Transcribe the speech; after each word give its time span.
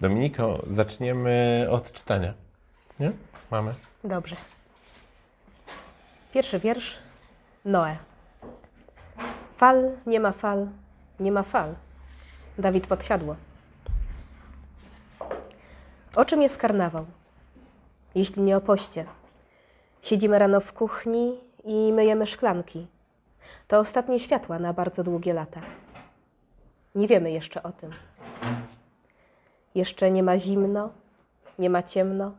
Dominiko, 0.00 0.62
zaczniemy 0.66 1.66
od 1.70 1.92
czytania. 1.92 2.34
Nie? 3.00 3.12
Mamy. 3.50 3.74
Dobrze. 4.04 4.36
Pierwszy 6.32 6.58
wiersz. 6.58 6.98
Noe. 7.64 7.96
Fal, 9.56 9.90
nie 10.06 10.20
ma 10.20 10.32
fal, 10.32 10.66
nie 11.20 11.32
ma 11.32 11.42
fal. 11.42 11.74
Dawid 12.58 12.86
podsiadło. 12.86 13.36
O 16.16 16.24
czym 16.24 16.42
jest 16.42 16.56
karnawał? 16.56 17.06
Jeśli 18.14 18.42
nie 18.42 18.56
o 18.56 18.60
poście. 18.60 19.04
Siedzimy 20.02 20.38
rano 20.38 20.60
w 20.60 20.72
kuchni 20.72 21.40
i 21.64 21.92
myjemy 21.92 22.26
szklanki. 22.26 22.86
To 23.68 23.78
ostatnie 23.78 24.20
światła 24.20 24.58
na 24.58 24.72
bardzo 24.72 25.04
długie 25.04 25.32
lata. 25.34 25.60
Nie 26.94 27.08
wiemy 27.08 27.30
jeszcze 27.30 27.62
o 27.62 27.72
tym. 27.72 27.90
Jeszcze 29.76 30.10
nie 30.10 30.22
ma 30.22 30.38
zimno, 30.38 30.90
nie 31.58 31.70
ma 31.70 31.82
ciemno. 31.82 32.32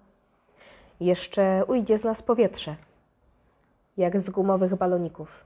Jeszcze 0.99 1.65
ujdzie 1.67 1.97
z 1.97 2.03
nas 2.03 2.23
powietrze, 2.23 2.75
jak 3.97 4.19
z 4.19 4.29
gumowych 4.29 4.75
baloników. 4.75 5.45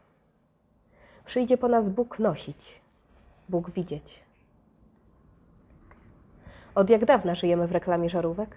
Przyjdzie 1.25 1.57
po 1.57 1.67
nas 1.67 1.89
Bóg 1.89 2.19
nosić, 2.19 2.81
Bóg 3.49 3.69
widzieć. 3.69 4.23
Od 6.75 6.89
jak 6.89 7.05
dawna 7.05 7.35
żyjemy 7.35 7.67
w 7.67 7.71
reklamie 7.71 8.09
żarówek? 8.09 8.55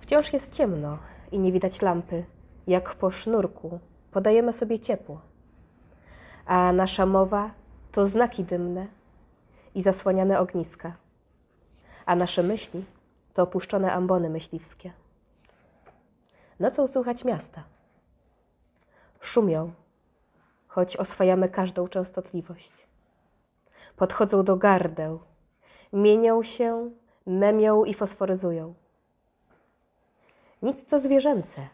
Wciąż 0.00 0.32
jest 0.32 0.52
ciemno 0.52 0.98
i 1.32 1.38
nie 1.38 1.52
widać 1.52 1.82
lampy. 1.82 2.24
Jak 2.66 2.94
po 2.94 3.10
sznurku 3.10 3.78
podajemy 4.12 4.52
sobie 4.52 4.80
ciepło. 4.80 5.20
A 6.46 6.72
nasza 6.72 7.06
mowa 7.06 7.50
to 7.92 8.06
znaki 8.06 8.44
dymne 8.44 8.86
i 9.74 9.82
zasłaniane 9.82 10.40
ogniska. 10.40 11.03
A 12.06 12.16
nasze 12.16 12.42
myśli 12.42 12.84
to 13.34 13.42
opuszczone 13.42 13.92
ambony 13.92 14.30
myśliwskie. 14.30 14.92
Nocą 16.60 16.88
słuchać 16.88 17.24
miasta. 17.24 17.64
Szumią, 19.20 19.72
choć 20.68 20.96
oswajamy 20.96 21.48
każdą 21.48 21.88
częstotliwość. 21.88 22.86
Podchodzą 23.96 24.44
do 24.44 24.56
gardeł, 24.56 25.20
mienią 25.92 26.42
się, 26.42 26.90
memią 27.26 27.84
i 27.84 27.94
fosforyzują. 27.94 28.74
Nic 30.62 30.84
co 30.84 31.00
zwierzęce 31.00 31.68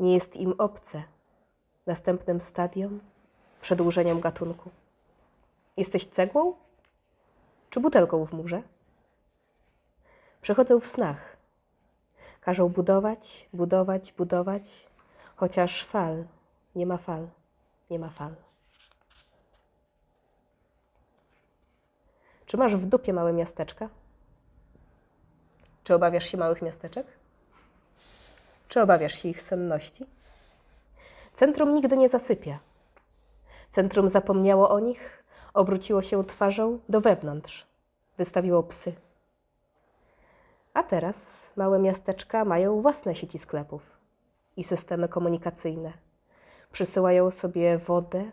nie 0.00 0.14
jest 0.14 0.36
im 0.36 0.54
obce 0.58 1.02
następnym 1.86 2.40
stadium, 2.40 3.00
przedłużeniem 3.60 4.20
gatunku. 4.20 4.70
Jesteś 5.76 6.06
cegłą 6.06 6.54
czy 7.70 7.80
butelką 7.80 8.24
w 8.26 8.32
murze? 8.32 8.62
Przychodzą 10.44 10.80
w 10.80 10.86
snach. 10.86 11.36
Każą 12.40 12.68
budować, 12.68 13.48
budować, 13.52 14.12
budować, 14.12 14.62
chociaż 15.36 15.84
fal, 15.84 16.24
nie 16.74 16.86
ma 16.86 16.96
fal, 16.96 17.26
nie 17.90 17.98
ma 17.98 18.08
fal. 18.08 18.34
Czy 22.46 22.56
masz 22.56 22.76
w 22.76 22.86
dupie 22.86 23.12
małe 23.12 23.32
miasteczka? 23.32 23.88
Czy 25.84 25.94
obawiasz 25.94 26.26
się 26.26 26.38
małych 26.38 26.62
miasteczek? 26.62 27.06
Czy 28.68 28.80
obawiasz 28.82 29.14
się 29.14 29.28
ich 29.28 29.42
senności? 29.42 30.06
Centrum 31.34 31.74
nigdy 31.74 31.96
nie 31.96 32.08
zasypia. 32.08 32.58
Centrum 33.70 34.08
zapomniało 34.08 34.70
o 34.70 34.80
nich, 34.80 35.24
obróciło 35.54 36.02
się 36.02 36.24
twarzą 36.24 36.78
do 36.88 37.00
wewnątrz, 37.00 37.66
wystawiło 38.18 38.62
psy. 38.62 38.94
A 40.74 40.82
teraz 40.82 41.46
małe 41.56 41.78
miasteczka 41.78 42.44
mają 42.44 42.82
własne 42.82 43.14
sieci 43.14 43.38
sklepów 43.38 43.82
i 44.56 44.64
systemy 44.64 45.08
komunikacyjne. 45.08 45.92
Przysyłają 46.72 47.30
sobie 47.30 47.78
wodę 47.78 48.30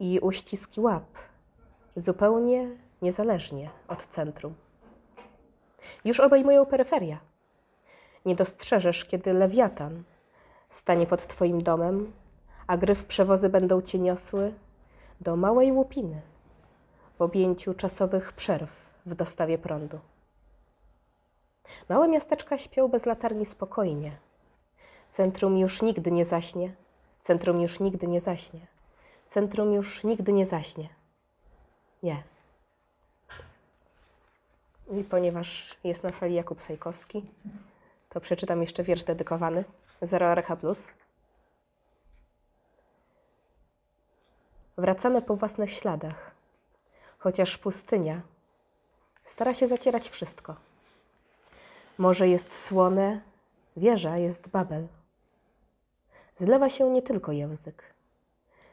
i 0.00 0.20
uściski 0.20 0.80
łap, 0.80 1.04
zupełnie 1.96 2.70
niezależnie 3.02 3.70
od 3.88 4.06
centrum. 4.06 4.54
Już 6.04 6.20
obejmują 6.20 6.66
peryferia. 6.66 7.18
Nie 8.26 8.34
dostrzeżesz, 8.34 9.04
kiedy 9.04 9.32
lewiatan 9.32 10.02
stanie 10.70 11.06
pod 11.06 11.26
Twoim 11.26 11.62
domem, 11.62 12.12
a 12.66 12.76
gryf 12.76 13.04
przewozy 13.04 13.48
będą 13.48 13.82
Cię 13.82 13.98
niosły 13.98 14.54
do 15.20 15.36
małej 15.36 15.72
łupiny 15.72 16.20
w 17.18 17.22
objęciu 17.22 17.74
czasowych 17.74 18.32
przerw 18.32 18.70
w 19.06 19.14
dostawie 19.14 19.58
prądu. 19.58 19.98
Małe 21.88 22.08
miasteczka 22.08 22.58
śpią 22.58 22.88
bez 22.88 23.06
latarni 23.06 23.46
spokojnie. 23.46 24.16
Centrum 25.10 25.58
już 25.58 25.82
nigdy 25.82 26.10
nie 26.10 26.24
zaśnie. 26.24 26.74
Centrum 27.20 27.60
już 27.60 27.80
nigdy 27.80 28.06
nie 28.06 28.20
zaśnie. 28.20 28.60
Centrum 29.28 29.72
już 29.72 30.04
nigdy 30.04 30.32
nie 30.32 30.46
zaśnie. 30.46 30.88
Nie. 32.02 32.22
I 34.90 35.04
ponieważ 35.04 35.76
jest 35.84 36.02
na 36.02 36.12
sali 36.12 36.34
Jakub 36.34 36.62
Sajkowski, 36.62 37.24
to 38.08 38.20
przeczytam 38.20 38.60
jeszcze 38.60 38.82
wiersz 38.82 39.04
dedykowany. 39.04 39.64
Zero 40.02 40.26
RH 40.26 40.56
Plus. 40.56 40.84
Wracamy 44.76 45.22
po 45.22 45.36
własnych 45.36 45.72
śladach, 45.72 46.30
chociaż 47.18 47.58
pustynia 47.58 48.20
stara 49.24 49.54
się 49.54 49.68
zacierać 49.68 50.10
wszystko. 50.10 50.56
Morze 51.98 52.28
jest 52.28 52.64
słone, 52.64 53.20
wieża 53.76 54.18
jest 54.18 54.48
Babel. 54.48 54.88
Zlewa 56.38 56.68
się 56.68 56.90
nie 56.90 57.02
tylko 57.02 57.32
język. 57.32 57.94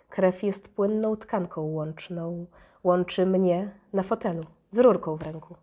Krew 0.09 0.44
jest 0.44 0.68
płynną 0.68 1.18
tkanką 1.18 1.62
łączną, 1.62 2.46
łączy 2.84 3.25
mnie 3.25 3.72
na 3.94 4.03
fotelu 4.03 4.46
z 4.72 4.78
rurką 4.78 5.16
w 5.16 5.22
ręku. 5.22 5.56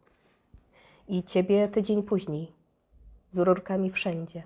I 1.09 1.23
ciebie 1.23 1.69
tydzień 1.69 2.03
później, 2.03 2.53
z 3.33 3.39
rurkami 3.39 3.91
wszędzie. 3.91 4.43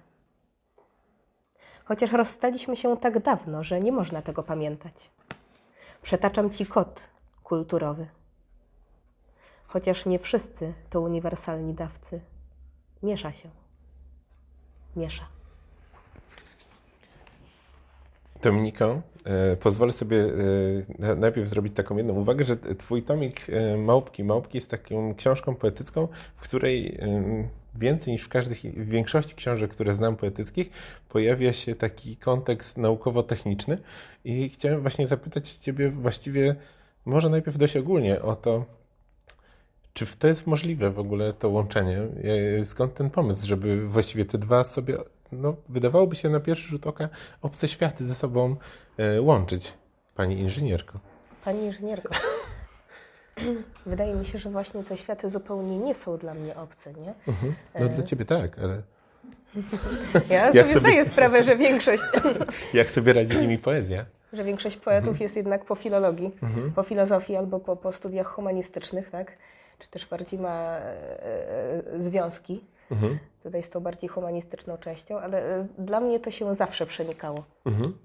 Chociaż 1.84 2.12
rozstaliśmy 2.12 2.77
się 2.77 2.97
tak 2.97 3.22
dawno, 3.22 3.65
że 3.65 3.81
nie 3.81 3.92
można 3.92 4.22
tego 4.22 4.42
pamiętać. 4.42 5.10
Przetaczam 6.03 6.50
ci 6.50 6.66
kod 6.66 7.09
kulturowy. 7.44 8.06
Chociaż 9.66 10.06
nie 10.06 10.19
wszyscy 10.19 10.75
to 10.91 11.00
uniwersalni 11.00 11.75
dawcy. 11.75 12.21
Miesza 13.03 13.33
się. 13.33 13.50
Miesza. 14.97 15.27
Dominiko, 18.43 19.03
e, 19.25 19.56
pozwolę 19.56 19.93
sobie 19.93 20.25
e, 21.00 21.16
najpierw 21.16 21.49
zrobić 21.49 21.77
taką 21.77 21.97
jedną 21.97 22.15
uwagę, 22.15 22.44
że 22.44 22.56
twój 22.56 23.03
tomik 23.03 23.41
e, 23.50 23.77
Małpki 23.77 24.25
Małpki 24.25 24.59
jest 24.59 24.71
taką 24.71 25.15
książką 25.15 25.55
poetycką, 25.55 26.09
w 26.37 26.41
której 26.41 26.99
więcej 27.75 28.12
niż 28.12 28.22
w 28.22 28.28
każdej, 28.28 28.72
w 28.72 28.89
większości 28.89 29.34
książek, 29.34 29.71
które 29.71 29.94
znam 29.94 30.16
poetyckich, 30.16 30.71
pojawia 31.09 31.53
się 31.53 31.75
taki 31.75 32.16
kontekst 32.16 32.78
naukowo-techniczny 32.78 33.78
i 34.25 34.49
chciałem 34.49 34.81
właśnie 34.81 35.06
zapytać 35.06 35.50
Ciebie 35.50 35.91
właściwie, 35.91 36.56
może 37.05 37.31
najpierw 37.31 37.59
dość 37.59 37.77
ogólnie 37.77 38.22
o 38.22 38.37
to, 38.37 38.65
czy 40.06 40.16
to 40.19 40.27
jest 40.28 40.47
możliwe 40.47 40.91
w 40.91 40.99
ogóle 40.99 41.33
to 41.33 41.49
łączenie? 41.49 41.99
E, 42.61 42.66
Skąd 42.66 42.94
ten 42.94 43.11
pomysł, 43.11 43.47
żeby 43.47 43.88
właściwie 43.88 44.25
te 44.25 44.38
dwa 44.38 44.65
sobie, 44.65 44.97
no, 45.33 45.56
wydawałoby 45.69 46.16
się 46.16 46.28
na 46.28 46.41
pierwszy 46.41 46.69
rzut 46.69 46.87
oka, 46.87 47.09
obce 47.43 47.69
światy 47.69 48.05
ze 48.05 48.15
sobą 48.15 48.56
e, 48.99 49.21
łączyć, 49.22 49.72
pani 50.15 50.39
inżynierko? 50.41 50.99
Pani 51.44 51.65
inżynierko, 51.65 52.09
wydaje 53.87 54.15
mi 54.15 54.27
się, 54.27 54.39
że 54.39 54.50
właśnie 54.50 54.84
te 54.84 54.97
światy 54.97 55.31
zupełnie 55.31 55.78
nie 55.78 55.94
są 55.94 56.16
dla 56.19 56.34
mnie 56.34 56.56
obce, 56.56 56.93
nie? 56.93 57.15
Mhm. 57.28 57.55
No 57.81 57.89
dla 57.89 58.04
ciebie 58.04 58.25
tak, 58.25 58.59
ale 58.59 58.83
Ja 60.30 60.47
sobie, 60.48 60.66
sobie- 60.66 60.80
zdaję 60.80 61.09
sprawę, 61.09 61.42
że 61.42 61.57
większość, 61.57 62.03
jak 62.75 62.91
sobie 62.91 63.13
radzi 63.13 63.39
z 63.39 63.42
nimi 63.42 63.59
poezja? 63.59 64.04
że 64.33 64.45
większość 64.45 64.77
poetów 64.77 65.09
Mhm. 65.09 65.22
jest 65.22 65.36
jednak 65.36 65.65
po 65.65 65.75
filologii, 65.75 66.30
po 66.75 66.83
filozofii 66.83 67.36
albo 67.36 67.60
po, 67.60 67.77
po 67.77 67.92
studiach 67.92 68.27
humanistycznych, 68.27 69.10
tak? 69.10 69.33
Czy 69.80 69.88
też 69.88 70.06
bardziej 70.06 70.41
ma 70.41 70.77
e, 70.77 70.82
e, 71.97 72.03
związki 72.03 72.65
Mhm. 72.91 73.18
tutaj 73.42 73.62
z 73.62 73.71
tą 73.71 73.80
bardziej 73.80 74.09
humanistyczną 74.09 74.77
częścią, 74.78 75.18
ale 75.18 75.56
e, 75.56 75.66
dla 75.78 76.00
mnie 76.00 76.21
to 76.21 76.30
się 76.30 76.56
zawsze 76.56 76.86
przenikało. 76.86 77.44
Mhm. 77.66 77.98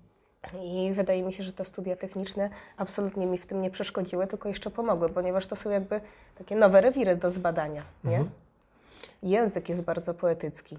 I 0.63 0.91
wydaje 0.93 1.23
mi 1.23 1.33
się, 1.33 1.43
że 1.43 1.53
te 1.53 1.65
studia 1.65 1.95
techniczne 1.95 2.49
absolutnie 2.77 3.27
mi 3.27 3.37
w 3.37 3.45
tym 3.45 3.61
nie 3.61 3.71
przeszkodziły, 3.71 4.27
tylko 4.27 4.49
jeszcze 4.49 4.71
pomogły, 4.71 5.09
ponieważ 5.09 5.47
to 5.47 5.55
są 5.55 5.69
jakby 5.69 6.01
takie 6.37 6.55
nowe 6.55 6.81
rewiry 6.81 7.15
do 7.15 7.31
zbadania. 7.31 7.83
Nie? 8.03 8.25
Język 9.23 9.69
jest 9.69 9.81
bardzo 9.81 10.13
poetycki. 10.13 10.77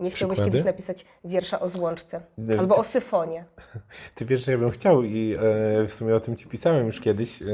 Nie 0.00 0.10
chciałbyś 0.10 0.36
Przykłady? 0.36 0.50
kiedyś 0.50 0.64
napisać 0.64 1.04
wiersza 1.24 1.60
o 1.60 1.68
złączce 1.68 2.20
albo 2.58 2.76
o 2.76 2.84
syfonie. 2.84 3.44
Ty 4.14 4.24
wiesz, 4.24 4.44
że 4.44 4.52
ja 4.52 4.58
bym 4.58 4.70
chciał 4.70 5.02
i 5.02 5.34
e, 5.34 5.38
w 5.86 5.94
sumie 5.94 6.14
o 6.14 6.20
tym 6.20 6.36
ci 6.36 6.46
pisałem 6.46 6.86
już 6.86 7.00
kiedyś, 7.00 7.42
e, 7.42 7.46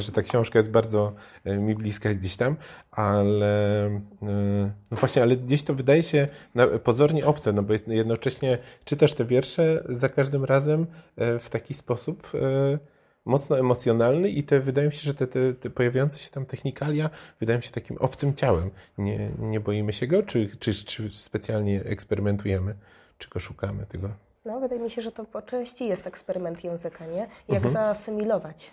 że 0.00 0.12
ta 0.12 0.22
książka 0.22 0.58
jest 0.58 0.70
bardzo 0.70 1.12
e, 1.44 1.58
mi 1.58 1.74
bliska 1.74 2.14
gdzieś 2.14 2.36
tam, 2.36 2.56
ale 2.90 3.86
e, 3.86 4.70
no 4.90 4.96
właśnie, 4.96 5.22
ale 5.22 5.36
gdzieś 5.36 5.62
to 5.62 5.74
wydaje 5.74 6.02
się 6.02 6.28
na, 6.54 6.66
pozornie 6.66 7.26
obce, 7.26 7.52
no 7.52 7.62
bo 7.62 7.74
jednocześnie 7.86 8.58
czytasz 8.84 9.14
te 9.14 9.24
wiersze 9.24 9.84
za 9.88 10.08
każdym 10.08 10.44
razem 10.44 10.86
e, 11.16 11.38
w 11.38 11.50
taki 11.50 11.74
sposób 11.74 12.30
e, 12.34 12.93
mocno 13.24 13.58
emocjonalny 13.58 14.28
i 14.30 14.42
te 14.44 14.60
wydaje 14.60 14.86
mi 14.88 14.94
się, 14.94 15.00
że 15.02 15.14
te, 15.14 15.26
te, 15.26 15.54
te 15.54 15.70
pojawiające 15.70 16.18
się 16.18 16.30
tam 16.30 16.46
technikalia 16.46 17.10
wydają 17.40 17.60
się 17.60 17.70
takim 17.70 17.98
obcym 17.98 18.34
ciałem. 18.34 18.70
Nie, 18.98 19.30
nie 19.38 19.60
boimy 19.60 19.92
się 19.92 20.06
go, 20.06 20.22
czy, 20.22 20.50
czy, 20.58 20.74
czy 20.84 21.10
specjalnie 21.10 21.84
eksperymentujemy, 21.84 22.74
czy 23.18 23.28
go 23.28 23.40
szukamy 23.40 23.86
tego? 23.86 24.08
No, 24.44 24.60
wydaje 24.60 24.80
mi 24.80 24.90
się, 24.90 25.02
że 25.02 25.12
to 25.12 25.24
po 25.24 25.42
części 25.42 25.86
jest 25.88 26.06
eksperyment 26.06 26.64
języka, 26.64 27.06
nie? 27.06 27.26
Jak 27.48 27.56
Mhm. 27.64 27.72
zaasymilować 27.72 28.70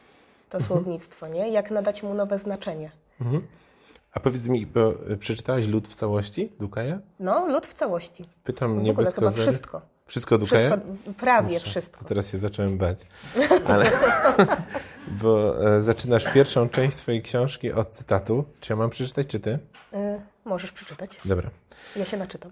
to 0.49 0.61
słownictwo, 0.61 1.27
nie? 1.27 1.49
Jak 1.49 1.71
nadać 1.71 2.03
mu 2.03 2.13
nowe 2.13 2.39
znaczenie. 2.39 2.91
Mhm. 3.21 3.47
A 4.13 4.19
powiedz 4.19 4.47
mi, 4.47 4.65
bo 4.65 4.93
przeczytałaś 5.19 5.67
Lud 5.67 5.87
w 5.87 5.95
całości 5.95 6.51
Dukaja? 6.59 6.99
No, 7.19 7.47
lud 7.47 7.67
w 7.67 7.73
całości. 7.73 8.25
Pytam 8.43 8.83
nie 8.83 8.93
bez 8.93 9.15
chyba 9.15 9.31
wszystko. 9.31 9.81
Wszystko? 10.11 10.45
Wszystko, 10.45 10.77
prawie 11.17 11.55
Kurczę, 11.55 11.69
wszystko. 11.69 12.05
Teraz 12.05 12.31
się 12.31 12.37
zacząłem 12.37 12.77
bać. 12.77 12.99
Ale, 13.71 13.91
bo 15.21 15.65
e, 15.75 15.81
zaczynasz 15.81 16.33
pierwszą 16.33 16.69
część 16.69 16.97
swojej 16.97 17.21
książki 17.21 17.71
od 17.71 17.89
cytatu. 17.89 18.45
Czy 18.59 18.73
ja 18.73 18.77
mam 18.77 18.89
przeczytać, 18.89 19.27
czy 19.27 19.39
ty? 19.39 19.59
Y, 19.93 20.21
możesz 20.45 20.71
przeczytać. 20.71 21.19
Dobra. 21.25 21.49
Ja 21.95 22.05
się 22.05 22.17
naczytam. 22.17 22.51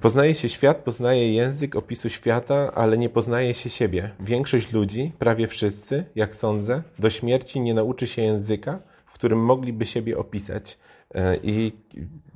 Poznaje 0.00 0.34
się 0.34 0.48
świat, 0.48 0.76
poznaje 0.76 1.32
język 1.32 1.76
opisu 1.76 2.08
świata, 2.08 2.72
ale 2.74 2.98
nie 2.98 3.08
poznaje 3.08 3.54
się 3.54 3.70
siebie. 3.70 4.10
Większość 4.20 4.72
ludzi, 4.72 5.12
prawie 5.18 5.48
wszyscy, 5.48 6.04
jak 6.14 6.36
sądzę, 6.36 6.82
do 6.98 7.10
śmierci 7.10 7.60
nie 7.60 7.74
nauczy 7.74 8.06
się 8.06 8.22
języka, 8.22 8.78
w 9.06 9.12
którym 9.12 9.38
mogliby 9.44 9.86
siebie 9.86 10.18
opisać. 10.18 10.78
E, 11.14 11.36
I 11.42 11.72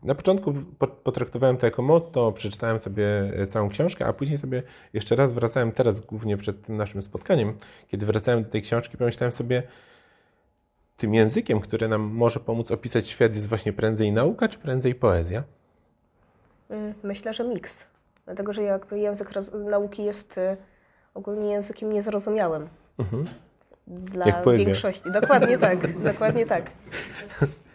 na 0.03 0.15
początku 0.15 0.55
po- 0.79 0.87
potraktowałem 0.87 1.57
to 1.57 1.67
jako 1.67 1.83
motto, 1.83 2.33
przeczytałem 2.33 2.79
sobie 2.79 3.05
e, 3.37 3.47
całą 3.47 3.69
książkę, 3.69 4.07
a 4.07 4.13
później 4.13 4.39
sobie 4.39 4.63
jeszcze 4.93 5.17
raz 5.17 5.33
wracałem, 5.33 5.73
teraz 5.73 6.01
głównie 6.01 6.37
przed 6.37 6.67
tym 6.67 6.77
naszym 6.77 7.03
spotkaniem, 7.03 7.57
kiedy 7.89 8.07
wracałem 8.07 8.43
do 8.45 8.51
tej 8.51 8.63
książki, 8.63 8.97
pomyślałem 8.97 9.33
sobie, 9.33 9.63
tym 10.97 11.15
językiem, 11.15 11.61
który 11.61 11.89
nam 11.89 12.01
może 12.01 12.41
pomóc 12.41 12.71
opisać 12.71 13.09
świat, 13.09 13.35
jest 13.35 13.49
właśnie 13.49 13.73
prędzej 13.73 14.13
nauka, 14.13 14.49
czy 14.49 14.59
prędzej 14.59 14.95
poezja? 14.95 15.43
Y, 16.71 16.95
Myślę, 17.03 17.35
że 17.35 17.45
miks. 17.45 17.87
Dlatego, 18.25 18.53
że 18.53 18.63
jakby 18.63 18.99
język 18.99 19.31
nauki 19.65 20.05
jest 20.05 20.39
y, 20.39 20.57
ogólnie 21.15 21.51
językiem 21.51 21.93
niezrozumiałym. 21.93 22.69
Mhm. 22.99 23.25
Dla 23.87 24.27
Jak 24.27 24.43
poezja. 24.43 24.67
większości. 24.67 25.13
Dokładnie 25.13 25.59
tak. 25.59 26.03
Dokładnie 26.03 26.47
tak. 26.47 26.71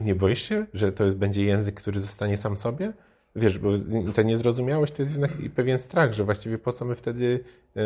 Nie 0.00 0.14
boisz 0.14 0.42
się, 0.42 0.66
że 0.74 0.92
to 0.92 1.04
jest, 1.04 1.16
będzie 1.16 1.44
język, 1.44 1.74
który 1.74 2.00
zostanie 2.00 2.38
sam 2.38 2.56
sobie? 2.56 2.92
Wiesz, 3.36 3.58
bo 3.58 3.68
ta 4.14 4.22
niezrozumiałość 4.22 4.92
to 4.94 5.02
jest 5.02 5.12
jednak 5.12 5.30
pewien 5.54 5.78
strach, 5.78 6.12
że 6.12 6.24
właściwie 6.24 6.58
po 6.58 6.72
co 6.72 6.84
my 6.84 6.94
wtedy 6.94 7.44
e, 7.76 7.80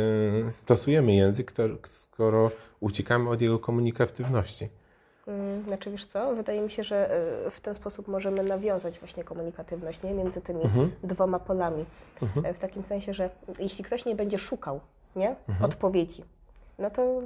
stosujemy 0.53 1.15
język, 1.15 1.53
to, 1.53 1.63
skoro 1.87 2.51
uciekamy 2.81 3.31
od 3.31 3.41
jego 3.41 3.59
komunikatywności. 3.59 4.69
Mm, 5.27 5.65
Znaczy, 5.65 5.91
wiesz 5.91 6.07
co? 6.07 6.35
Wydaje 6.37 6.61
mi 6.61 6.71
się, 6.71 6.85
że 6.85 7.21
y, 7.47 7.51
w 7.51 7.61
ten 7.61 7.75
sposób 7.75 8.09
możemy 8.09 8.43
nawiązać 8.43 8.99
właśnie 8.99 9.25
komunikatywność 9.25 10.03
nie? 10.03 10.15
między 10.15 10.41
tymi 10.41 10.63
Mhm. 10.63 10.91
dwoma 11.03 11.39
polami. 11.39 11.85
Mhm. 12.23 12.47
E, 12.47 12.55
W 12.55 12.59
takim 12.59 12.83
sensie, 12.85 13.15
że 13.15 13.31
jeśli 13.59 13.85
ktoś 13.85 14.05
nie 14.07 14.15
będzie 14.15 14.39
szukał 14.39 14.81
nie? 15.17 15.37
Mhm. 15.49 15.65
odpowiedzi, 15.71 16.25
no 16.79 16.91
to 16.91 17.23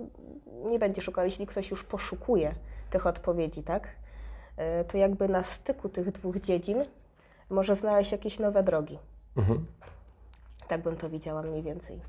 nie 0.64 0.78
będzie 0.78 1.02
szukał. 1.02 1.24
Jeśli 1.24 1.46
ktoś 1.46 1.70
już 1.70 1.84
poszukuje 1.84 2.54
tych 2.90 3.06
odpowiedzi, 3.06 3.62
tak? 3.62 3.88
E, 4.62 4.84
To 4.84 4.98
jakby 4.98 5.28
na 5.28 5.42
styku 5.42 5.88
tych 5.88 6.12
dwóch 6.12 6.40
dziedzin 6.40 6.84
może 7.50 7.76
znaleźć 7.76 8.12
jakieś 8.12 8.38
nowe 8.38 8.62
drogi. 8.62 8.98
Mhm. 9.36 9.66
Tak 10.68 10.82
bym 10.82 10.96
to 10.96 11.10
widziała 11.10 11.42
mniej 11.42 11.62
więcej. 11.62 12.00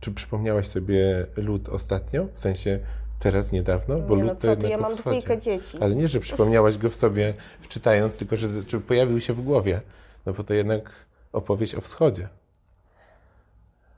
Czy 0.00 0.12
przypomniałaś 0.12 0.68
sobie 0.68 1.26
lud 1.36 1.68
ostatnio? 1.68 2.26
W 2.34 2.38
sensie 2.38 2.78
teraz, 3.20 3.52
niedawno? 3.52 3.98
Bo 3.98 4.16
nie, 4.16 4.24
no 4.24 4.32
lud 4.32 4.40
co 4.42 4.56
ty, 4.56 4.68
ja 4.68 4.78
mam 4.78 4.94
dwójkę 4.94 5.38
dzieci. 5.38 5.78
Ale 5.80 5.94
nie, 5.94 6.08
że 6.08 6.20
przypomniałaś 6.20 6.78
go 6.78 6.90
w 6.90 6.94
sobie 6.94 7.34
czytając, 7.68 8.18
tylko 8.18 8.36
że 8.36 8.64
czy 8.64 8.80
pojawił 8.80 9.20
się 9.20 9.32
w 9.32 9.40
głowie. 9.42 9.80
No 10.26 10.32
bo 10.32 10.44
to 10.44 10.54
jednak 10.54 10.90
opowieść 11.32 11.74
o 11.74 11.80
wschodzie. 11.80 12.28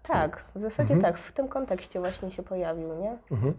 Tak, 0.03 0.45
w 0.55 0.63
zasadzie 0.63 0.95
Mhm. 0.95 1.01
tak, 1.13 1.23
w 1.23 1.33
tym 1.33 1.49
kontekście 1.49 2.01
właśnie 2.01 2.31
się 2.31 2.43
pojawił, 2.43 2.95
nie? 2.95 3.19
Mhm. 3.31 3.55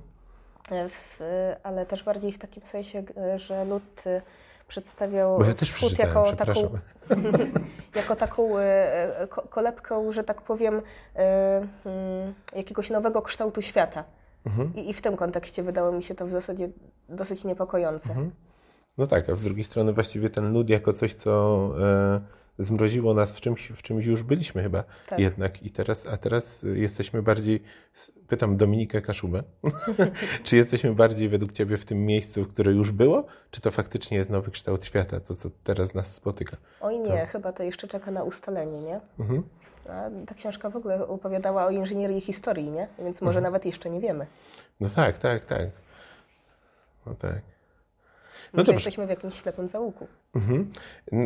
W, 0.72 1.20
ale 1.64 1.86
też 1.86 2.04
bardziej 2.04 2.32
w 2.32 2.40
takim 2.40 2.64
sensie, 2.64 3.04
że 3.36 3.66
lud 3.66 4.04
e, 4.06 4.22
przedstawiał 4.68 5.38
Bo 5.38 5.46
ja 5.46 5.54
wschód 5.56 6.00
jako 6.00 6.34
taką, 6.34 6.70
jako 7.96 8.16
taką 8.16 8.58
e, 8.58 9.28
ko- 9.30 9.48
kolebkę, 9.50 10.14
że 10.14 10.24
tak 10.24 10.42
powiem, 10.42 10.82
mm, 11.86 12.34
jakiegoś 12.56 12.90
nowego 12.90 13.22
kształtu 13.22 13.62
świata. 13.62 14.04
Mhm. 14.46 14.76
I, 14.76 14.90
I 14.90 14.94
w 14.94 15.02
tym 15.02 15.18
kontekście 15.18 15.64
wydało 15.64 15.92
mi 15.92 16.04
się 16.04 16.16
to 16.16 16.26
w 16.26 16.30
zasadzie 16.30 16.70
dosyć 17.10 17.44
niepokojące. 17.44 18.10
Mhm. 18.10 18.32
No 18.98 19.08
tak, 19.08 19.30
a 19.30 19.36
z 19.36 19.44
drugiej 19.44 19.64
strony 19.64 19.94
właściwie 19.94 20.30
ten 20.30 20.54
lud 20.54 20.70
jako 20.70 20.94
coś, 20.94 21.14
co 21.14 21.70
e, 21.82 22.22
zmroziło 22.60 23.14
nas 23.14 23.38
w 23.38 23.42
czymś, 23.42 23.68
w 23.68 23.82
czymś 23.82 24.06
już 24.06 24.24
byliśmy 24.24 24.64
chyba 24.64 24.84
Tak. 25.10 25.20
jednak 25.20 25.64
i 25.64 25.72
teraz, 25.72 26.08
a 26.08 26.18
teraz 26.18 26.66
jesteśmy 26.74 27.22
bardziej, 27.24 27.64
pytam 28.28 28.58
Dominikę 28.58 29.02
Kaszubę, 29.02 29.44
czy 30.44 30.56
jesteśmy 30.56 30.94
bardziej 30.96 31.30
według 31.30 31.52
Ciebie 31.52 31.78
w 31.78 31.86
tym 31.86 32.06
miejscu, 32.06 32.46
które 32.46 32.72
już 32.72 32.92
było, 32.92 33.26
czy 33.52 33.62
to 33.62 33.72
faktycznie 33.72 34.18
jest 34.18 34.30
nowy 34.30 34.52
kształt 34.52 34.86
świata, 34.86 35.20
to 35.20 35.36
co 35.36 35.50
teraz 35.64 35.94
nas 35.96 36.16
spotyka? 36.16 36.58
Oj 36.82 37.00
nie, 37.00 37.26
chyba 37.26 37.54
to 37.54 37.64
jeszcze 37.64 37.88
czeka 37.88 38.12
na 38.12 38.24
ustalenie, 38.24 38.82
nie? 38.82 39.00
Mhm. 39.20 39.44
A 39.90 40.10
ta 40.28 40.36
książka 40.36 40.70
w 40.70 40.76
ogóle 40.76 41.08
opowiadała 41.08 41.66
o 41.66 41.70
inżynierii 41.70 42.22
historii, 42.22 42.72
nie? 42.72 42.88
Więc 43.00 43.22
może 43.22 43.40
Mhm. 43.40 43.44
nawet 43.54 43.66
jeszcze 43.66 43.90
nie 43.90 44.00
wiemy. 44.00 44.28
No 44.80 44.90
tak, 44.90 45.20
tak, 45.20 45.46
tak. 45.46 45.68
No 47.06 47.16
tak. 47.16 47.42
No 48.54 48.58
Może 48.58 48.66
dobrze. 48.66 48.74
jesteśmy 48.74 49.06
w 49.06 49.10
jakimś 49.10 49.34
ślepym 49.42 49.68
załuku. 49.68 50.08
Mhm. 50.36 50.72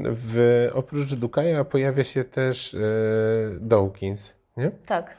W, 0.06 0.68
oprócz 0.74 1.13
Dukaja 1.13 1.66
pojawia 1.66 2.04
się 2.04 2.24
też 2.24 2.74
e, 2.74 2.80
Dawkins, 3.60 4.33
nie? 4.57 4.71
Tak, 4.86 5.18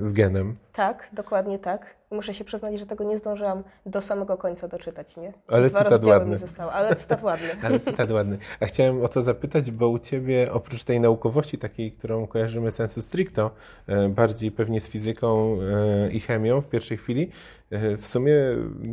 z 0.00 0.12
genem. 0.12 0.56
Tak, 0.72 1.08
dokładnie 1.12 1.58
tak. 1.58 1.94
Muszę 2.10 2.34
się 2.34 2.44
przyznać, 2.44 2.78
że 2.78 2.86
tego 2.86 3.04
nie 3.04 3.18
zdążyłam 3.18 3.62
do 3.86 4.00
samego 4.00 4.36
końca 4.36 4.68
doczytać, 4.68 5.16
nie? 5.16 5.32
Ale 5.48 5.70
Dwa 5.70 5.84
cytat 5.84 6.04
ładny. 6.04 6.36
ale 6.72 6.96
cytat 6.96 7.22
ładny. 7.22 7.48
Ale 7.62 7.80
cytat 7.80 8.10
ładny. 8.10 8.38
A 8.60 8.66
chciałem 8.66 9.02
o 9.04 9.08
to 9.08 9.22
zapytać, 9.22 9.70
bo 9.70 9.88
u 9.88 9.98
Ciebie 9.98 10.52
oprócz 10.52 10.84
tej 10.84 11.00
naukowości 11.00 11.58
takiej, 11.58 11.92
którą 11.92 12.26
kojarzymy 12.26 12.70
sensu 12.70 13.02
stricto, 13.02 13.50
e, 13.86 14.08
bardziej 14.08 14.50
pewnie 14.50 14.80
z 14.80 14.88
fizyką 14.88 15.56
e, 15.62 16.10
i 16.10 16.20
chemią 16.20 16.60
w 16.60 16.68
pierwszej 16.68 16.96
chwili, 16.98 17.30
e, 17.70 17.96
w 17.96 18.06
sumie 18.06 18.34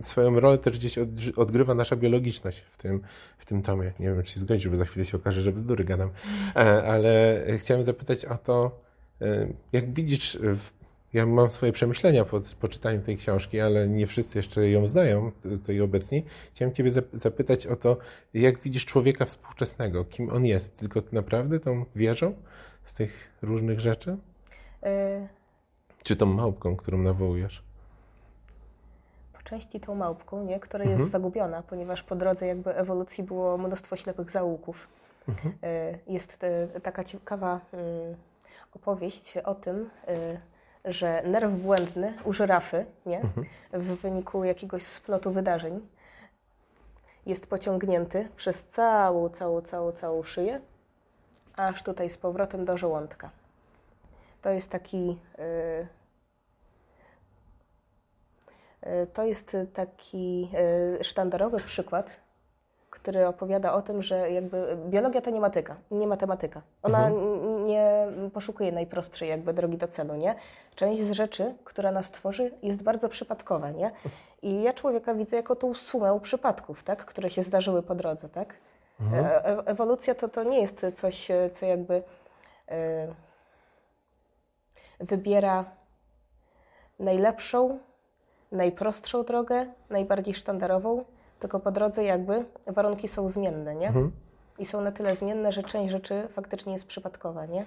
swoją 0.03 0.39
rolę 0.39 0.57
też 0.57 0.77
gdzieś 0.79 0.97
odgrywa 1.35 1.73
nasza 1.73 1.95
biologiczność 1.95 2.59
w 2.59 2.77
tym, 2.77 3.01
w 3.37 3.45
tym 3.45 3.61
tomie. 3.61 3.91
Nie 3.99 4.05
wiem, 4.05 4.23
czy 4.23 4.33
się 4.33 4.39
zgodzisz, 4.39 4.69
bo 4.69 4.77
za 4.77 4.85
chwilę 4.85 5.05
się 5.05 5.17
okaże, 5.17 5.41
że 5.41 5.51
bzdury 5.51 5.83
gadam. 5.83 6.09
E, 6.55 6.59
Ale 6.83 7.41
chciałem 7.57 7.83
zapytać 7.83 8.25
o 8.25 8.37
to, 8.37 8.65
e, 8.65 8.88
jak 9.73 9.91
widzisz 9.93 10.37
w 10.41 10.79
ja 11.13 11.25
mam 11.25 11.51
swoje 11.51 11.71
przemyślenia 11.71 12.25
po, 12.25 12.41
po 12.59 12.67
czytaniu 12.67 13.01
tej 13.01 13.17
książki, 13.17 13.59
ale 13.59 13.87
nie 13.87 14.07
wszyscy 14.07 14.37
jeszcze 14.39 14.69
ją 14.69 14.87
znają, 14.87 15.31
t- 15.31 15.49
tutaj 15.49 15.81
obecni. 15.81 16.25
Chciałem 16.53 16.73
Ciebie 16.73 16.91
zap- 16.91 17.17
zapytać 17.17 17.67
o 17.67 17.75
to, 17.75 17.97
jak 18.33 18.59
widzisz 18.59 18.85
człowieka 18.85 19.25
współczesnego, 19.25 20.05
kim 20.05 20.29
on 20.29 20.45
jest? 20.45 20.77
Tylko 20.79 21.01
naprawdę 21.11 21.59
tą 21.59 21.85
wierzą 21.95 22.33
z 22.85 22.95
tych 22.95 23.31
różnych 23.41 23.79
rzeczy? 23.79 24.17
Y, 24.85 25.27
Czy 26.03 26.15
tą 26.15 26.25
małpką, 26.25 26.75
którą 26.75 26.97
nawołujesz? 26.97 27.63
Po 29.33 29.41
części 29.41 29.79
tą 29.79 29.95
małpką, 29.95 30.45
nie? 30.45 30.59
która 30.59 30.83
Mhm. 30.83 30.99
jest 30.99 31.11
zagubiona, 31.11 31.63
ponieważ 31.63 32.03
po 32.03 32.15
drodze 32.15 32.47
jakby 32.47 32.75
ewolucji 32.75 33.23
było 33.23 33.57
mnóstwo 33.57 33.95
ślepych 33.95 34.31
zaułków. 34.31 34.87
Mhm. 35.29 35.53
Jest 36.07 36.39
taka 36.83 37.03
ciekawa 37.03 37.59
y, 37.73 37.77
opowieść 38.75 39.37
o 39.37 39.55
tym, 39.55 39.89
y, 40.09 40.39
że 40.85 41.23
nerw 41.25 41.51
błędny 41.51 42.13
u 42.23 42.33
żyrafy, 42.33 42.85
nie? 43.05 43.21
Mhm. 43.21 43.47
w 43.73 44.01
wyniku 44.01 44.43
jakiegoś 44.43 44.83
splotu 44.83 45.31
wydarzeń 45.31 45.87
jest 47.25 47.47
pociągnięty 47.47 48.29
przez 48.35 48.63
całą, 48.63 49.29
całą, 49.29 49.61
całą, 49.61 49.91
całą 49.91 50.23
szyję, 50.23 50.61
aż 51.55 51.83
tutaj 51.83 52.09
z 52.09 52.17
powrotem 52.17 52.65
do 52.65 52.77
żołądka. 52.77 53.29
To 54.41 54.49
jest 54.49 54.69
taki. 54.69 55.19
y, 55.39 55.87
y, 58.87 59.07
To 59.13 59.23
jest 59.23 59.57
taki 59.73 60.51
sztandarowy 61.01 61.59
przykład, 61.59 62.19
który 63.01 63.27
opowiada 63.27 63.73
o 63.73 63.81
tym, 63.81 64.03
że 64.03 64.31
jakby 64.31 64.77
biologia 64.87 65.21
to 65.21 65.29
nie 65.29 65.39
matyka, 65.39 65.75
nie 65.91 66.07
matematyka. 66.07 66.61
Ona 66.83 67.07
Mhm. 67.07 67.63
nie 67.63 68.07
poszukuje 68.33 68.71
najprostszej 68.71 69.29
jakby 69.29 69.53
drogi 69.53 69.77
do 69.77 69.87
celu, 69.87 70.15
nie? 70.15 70.35
Część 70.75 71.03
z 71.03 71.11
rzeczy, 71.11 71.55
która 71.63 71.91
nas 71.91 72.11
tworzy, 72.11 72.51
jest 72.63 72.83
bardzo 72.83 73.09
przypadkowa, 73.09 73.69
nie? 73.71 73.91
I 74.41 74.61
ja 74.63 74.73
człowieka 74.73 75.13
widzę 75.13 75.35
jako 75.35 75.55
tą 75.55 75.73
sumę 75.73 76.19
przypadków, 76.19 76.83
tak? 76.83 77.05
Które 77.05 77.29
się 77.29 77.43
zdarzyły 77.43 77.83
po 77.83 77.95
drodze, 77.95 78.29
tak? 78.29 78.53
Mhm. 79.01 79.25
E- 79.25 79.65
ewolucja 79.65 80.15
to, 80.15 80.29
to 80.29 80.43
nie 80.43 80.61
jest 80.61 80.85
coś, 80.95 81.31
e, 81.31 81.49
co 81.49 81.65
jakby 81.65 82.03
e, 82.69 83.07
wybiera 84.99 85.65
najlepszą, 86.99 87.79
najprostszą 88.51 89.23
drogę, 89.23 89.65
najbardziej 89.89 90.33
sztandarową, 90.33 91.03
tylko 91.39 91.59
po 91.59 91.71
drodze 91.71 92.03
jakby 92.03 92.45
warunki 92.67 93.07
są 93.07 93.29
zmienne, 93.29 93.75
nie? 93.75 93.87
Mhm. 93.87 94.11
I 94.59 94.65
są 94.65 94.81
na 94.81 94.91
tyle 94.91 95.15
zmienne, 95.15 95.53
że 95.53 95.63
część 95.63 95.91
rzeczy 95.91 96.27
faktycznie 96.33 96.73
jest 96.73 96.85
przypadkowa, 96.85 97.45
nie? 97.45 97.65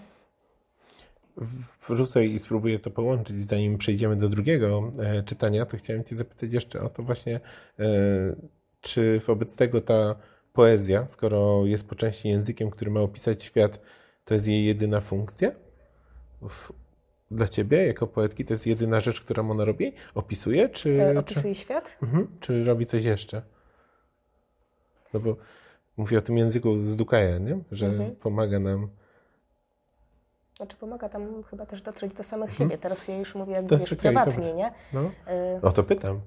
Wrzucę 1.89 2.25
i 2.25 2.39
spróbuję 2.39 2.79
to 2.79 2.91
połączyć, 2.91 3.37
zanim 3.37 3.79
przejdziemy 3.79 4.17
do 4.17 4.29
drugiego 4.29 4.93
e, 4.99 5.23
czytania, 5.23 5.67
to 5.67 5.77
chciałem 5.77 6.05
Cię 6.05 6.17
zapytać 6.17 6.53
jeszcze 6.53 6.83
o 6.83 6.89
to 6.89 7.03
właśnie, 7.03 7.41
e, 7.79 7.87
czy 8.81 9.21
wobec 9.27 9.57
tego 9.57 9.81
ta 9.81 10.15
poezja, 10.53 11.07
skoro 11.09 11.67
jest 11.67 11.89
po 11.89 11.95
części 11.95 12.29
językiem, 12.29 12.71
który 12.71 12.91
ma 12.91 13.01
opisać 13.01 13.43
świat, 13.43 13.81
to 14.25 14.35
jest 14.35 14.47
jej 14.47 14.65
jedyna 14.65 15.01
funkcja? 15.01 15.53
W, 16.49 16.73
dla 17.31 17.49
Ciebie, 17.49 17.87
jako 17.87 18.07
poetki, 18.07 18.45
to 18.45 18.53
jest 18.53 18.67
jedyna 18.67 19.01
rzecz, 19.01 19.21
którą 19.21 19.51
ona 19.51 19.65
robi? 19.65 19.93
Opisuje, 20.15 20.69
czy... 20.69 21.03
E, 21.03 21.13
czy... 21.13 21.19
opisuje 21.19 21.55
świat? 21.55 21.99
Mhm. 22.03 22.29
Czy 22.41 22.65
robi 22.65 22.87
coś 22.87 23.05
jeszcze? 23.05 23.43
No 25.13 25.21
bo 25.21 25.37
mówię 25.97 26.19
o 26.19 26.23
tym 26.23 26.39
języku 26.39 26.89
z 26.89 26.97
Dukaja, 26.97 27.39
nie? 27.39 27.59
że 27.73 27.87
Mhm. 27.87 28.17
pomaga 28.17 28.59
nam. 28.59 28.89
Znaczy 30.57 30.77
pomaga 30.77 31.09
tam 31.09 31.43
chyba 31.43 31.67
też 31.67 31.83
dotrzeć 31.83 32.15
do 32.15 32.23
samych 32.23 32.55
siebie. 32.55 32.79
Teraz 32.79 33.09
ja 33.09 33.19
już 33.19 33.35
mówię 33.35 33.57
Mhm. 33.59 33.67
To 33.69 33.75
jest 33.75 33.85
wiesz, 33.85 33.93
okej, 33.99 34.13
prywatnie, 34.13 34.35
dobra. 34.49 34.55
nie? 34.55 34.73
No. 34.93 35.01
E, 35.27 35.61
O 35.63 35.73
to 35.73 35.85
pytam. 35.85 36.21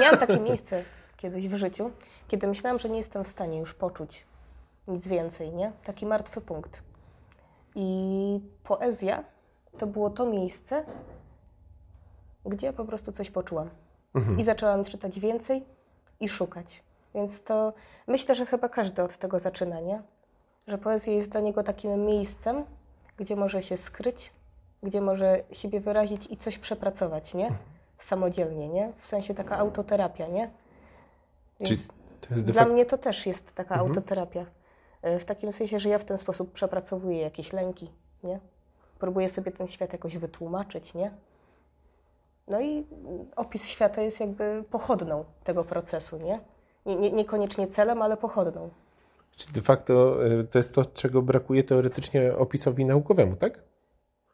Miałam 0.00 0.18
takie 0.18 0.40
miejsce 0.50 0.84
kiedyś 1.16 1.48
w 1.48 1.54
życiu, 1.56 1.90
kiedy 2.28 2.46
myślałam, 2.46 2.78
że 2.78 2.88
nie 2.90 2.98
jestem 2.98 3.24
w 3.24 3.28
stanie 3.28 3.58
już 3.58 3.74
poczuć 3.74 4.26
nic 4.88 5.08
więcej, 5.08 5.52
nie? 5.52 5.72
Taki 5.84 6.06
martwy 6.06 6.40
punkt. 6.40 6.82
I 7.74 8.40
poezja 8.64 9.24
to 9.78 9.86
było 9.86 10.10
to 10.10 10.26
miejsce, 10.26 10.84
gdzie 12.46 12.72
po 12.72 12.84
prostu 12.84 13.12
coś 13.12 13.30
poczułam. 13.30 13.70
Mhm. 14.14 14.38
I 14.38 14.44
zaczęłam 14.44 14.84
czytać 14.84 15.20
więcej 15.20 15.64
i 16.20 16.28
szukać. 16.28 16.82
Więc 17.14 17.42
to 17.42 17.72
myślę, 18.06 18.34
że 18.34 18.46
chyba 18.46 18.68
każdy 18.68 19.02
od 19.02 19.16
tego 19.18 19.38
zaczyna, 19.40 19.80
nie? 19.80 20.02
Że 20.68 20.78
poezja 20.78 21.12
jest 21.12 21.30
dla 21.30 21.40
niego 21.40 21.62
takim 21.62 22.04
miejscem, 22.06 22.64
gdzie 23.16 23.36
może 23.36 23.62
się 23.62 23.76
skryć, 23.76 24.32
gdzie 24.82 25.00
może 25.00 25.42
siebie 25.52 25.80
wyrazić 25.80 26.26
i 26.30 26.36
coś 26.36 26.58
przepracować, 26.58 27.34
nie? 27.34 27.50
Samodzielnie, 27.98 28.68
nie? 28.68 28.92
W 29.00 29.06
sensie 29.06 29.34
taka 29.34 29.58
autoterapia, 29.58 30.26
nie? 30.26 30.50
Więc 31.60 31.70
dla 32.52 32.64
mnie 32.64 32.86
to 32.86 32.98
też 32.98 33.26
jest 33.26 33.54
taka 33.54 33.74
Mhm. 33.74 33.90
autoterapia. 33.90 34.46
E, 35.02 35.18
W 35.18 35.24
takim 35.24 35.52
sensie, 35.52 35.80
że 35.80 35.88
ja 35.88 35.98
w 35.98 36.04
ten 36.04 36.18
sposób 36.18 36.52
przepracowuję 36.52 37.20
jakieś 37.20 37.52
lęki, 37.52 37.90
nie? 38.24 38.40
Próbuję 38.98 39.28
sobie 39.30 39.52
ten 39.52 39.68
świat 39.68 39.92
jakoś 39.92 40.16
wytłumaczyć, 40.18 40.94
nie? 40.94 41.10
No 42.48 42.60
i 42.60 42.86
opis 43.36 43.66
świata 43.66 44.02
jest 44.02 44.20
jakby 44.20 44.64
pochodną 44.70 45.24
tego 45.44 45.64
procesu, 45.64 46.16
nie? 46.18 46.40
Nie, 46.86 46.96
nie, 46.96 47.12
niekoniecznie 47.12 47.66
celem, 47.68 48.02
ale 48.02 48.16
pochodną. 48.16 48.70
Czy 49.36 49.52
de 49.52 49.60
facto 49.60 50.26
y, 50.26 50.44
to 50.44 50.58
jest 50.58 50.74
to, 50.74 50.84
czego 50.84 51.22
brakuje 51.22 51.64
teoretycznie 51.64 52.36
opisowi 52.36 52.84
naukowemu, 52.84 53.36
tak? 53.36 53.58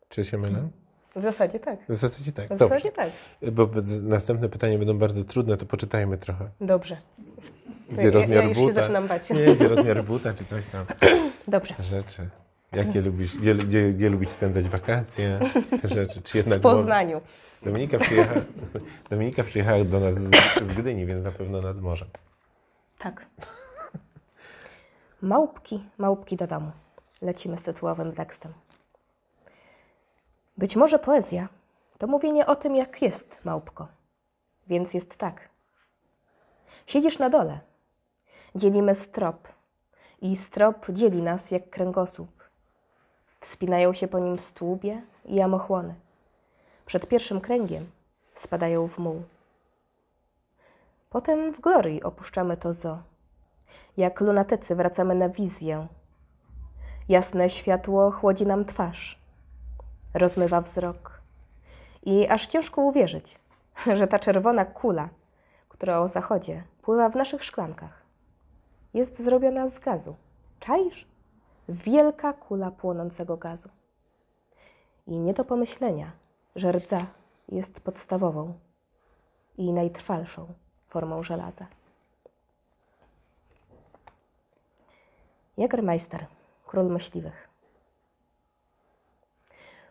Czy 0.08 0.24
się 0.24 0.38
mylę? 0.38 0.68
W 1.16 1.22
zasadzie 1.22 1.60
tak. 1.60 1.78
W 1.88 1.96
zasadzie 1.96 2.32
tak. 2.32 2.46
W 2.46 2.48
Dobrze. 2.48 2.68
zasadzie 2.68 2.92
tak. 2.92 3.10
Bo 3.52 3.66
b- 3.66 3.82
następne 4.02 4.48
pytania 4.48 4.78
będą 4.78 4.98
bardzo 4.98 5.24
trudne, 5.24 5.56
to 5.56 5.66
poczytajmy 5.66 6.18
trochę. 6.18 6.50
Dobrze. 6.60 6.96
Gdzie 7.90 8.06
ja, 8.06 8.10
rozmiar 8.12 8.42
ja 8.42 8.48
już 8.48 8.58
buta? 8.58 8.68
się 8.68 8.74
zaczynam 8.74 9.08
bać. 9.08 9.30
Nie, 9.30 9.54
gdzie 9.56 9.68
rozmiar 9.68 10.04
buta, 10.04 10.34
czy 10.34 10.44
coś 10.44 10.66
tam. 10.66 10.86
Dobrze. 11.48 11.74
Rzeczy. 11.80 12.28
Jakie 12.72 13.00
lubisz, 13.00 13.36
gdzie, 13.38 13.54
gdzie, 13.54 13.92
gdzie 13.92 14.10
lubisz 14.10 14.28
spędzać 14.28 14.68
wakacje? 14.68 15.38
Te 15.82 15.88
rzeczy. 15.88 16.22
Czy 16.22 16.36
jednak 16.38 16.58
W 16.58 16.62
Poznaniu. 16.62 17.20
Dominika 17.62 17.98
przyjechała, 17.98 18.40
Dominika 19.10 19.44
przyjechała 19.44 19.84
do 19.84 20.00
nas 20.00 20.14
z, 20.14 20.30
z 20.62 20.72
Gdyni, 20.72 21.06
więc 21.06 21.24
na 21.24 21.32
pewno 21.32 21.60
nad 21.62 21.80
morzem. 21.80 22.08
Tak. 23.00 23.26
Małpki, 25.22 25.84
małpki 25.98 26.36
do 26.36 26.46
domu. 26.46 26.70
Lecimy 27.22 27.56
z 27.58 27.62
tytułowym 27.62 28.12
tekstem. 28.12 28.52
Być 30.56 30.76
może 30.76 30.98
poezja 30.98 31.48
to 31.98 32.06
mówienie 32.06 32.46
o 32.46 32.56
tym, 32.56 32.76
jak 32.76 33.02
jest 33.02 33.36
małpko. 33.44 33.88
Więc 34.66 34.94
jest 34.94 35.16
tak. 35.16 35.48
Siedzisz 36.86 37.18
na 37.18 37.30
dole. 37.30 37.60
Dzielimy 38.54 38.94
strop. 38.94 39.48
I 40.20 40.36
strop 40.36 40.90
dzieli 40.90 41.22
nas 41.22 41.50
jak 41.50 41.70
kręgosłup. 41.70 42.48
Wspinają 43.40 43.94
się 43.94 44.08
po 44.08 44.18
nim 44.18 44.38
stłubie 44.38 45.02
i 45.24 45.34
jamochłony. 45.34 45.94
Przed 46.86 47.08
pierwszym 47.08 47.40
kręgiem 47.40 47.90
spadają 48.34 48.88
w 48.88 48.98
muł. 48.98 49.22
Potem 51.12 51.52
w 51.52 51.60
glorii 51.60 52.02
opuszczamy 52.02 52.56
to 52.56 52.74
zo. 52.74 52.98
Jak 53.96 54.20
lunatycy 54.20 54.74
wracamy 54.74 55.14
na 55.14 55.28
wizję. 55.28 55.86
Jasne 57.08 57.50
światło 57.50 58.10
chłodzi 58.10 58.46
nam 58.46 58.64
twarz, 58.64 59.18
rozmywa 60.14 60.60
wzrok. 60.60 61.20
I 62.02 62.28
aż 62.28 62.46
ciężko 62.46 62.82
uwierzyć, 62.82 63.38
że 63.98 64.06
ta 64.06 64.18
czerwona 64.18 64.64
kula, 64.64 65.08
która 65.68 66.00
o 66.00 66.08
zachodzie 66.08 66.62
pływa 66.82 67.08
w 67.08 67.16
naszych 67.16 67.44
szklankach, 67.44 68.02
jest 68.94 69.22
zrobiona 69.22 69.68
z 69.68 69.78
gazu. 69.78 70.14
Czaisz? 70.60 71.06
Wielka 71.68 72.32
kula 72.32 72.70
płonącego 72.70 73.36
gazu. 73.36 73.68
I 75.06 75.18
nie 75.18 75.34
do 75.34 75.44
pomyślenia, 75.44 76.10
że 76.56 76.72
rdza 76.72 77.06
jest 77.48 77.80
podstawową 77.80 78.54
i 79.58 79.72
najtrwalszą 79.72 80.46
formą 80.90 81.22
żelaza. 81.22 81.66
Jagermeister, 85.56 86.26
król 86.66 86.86
myśliwych. 86.86 87.48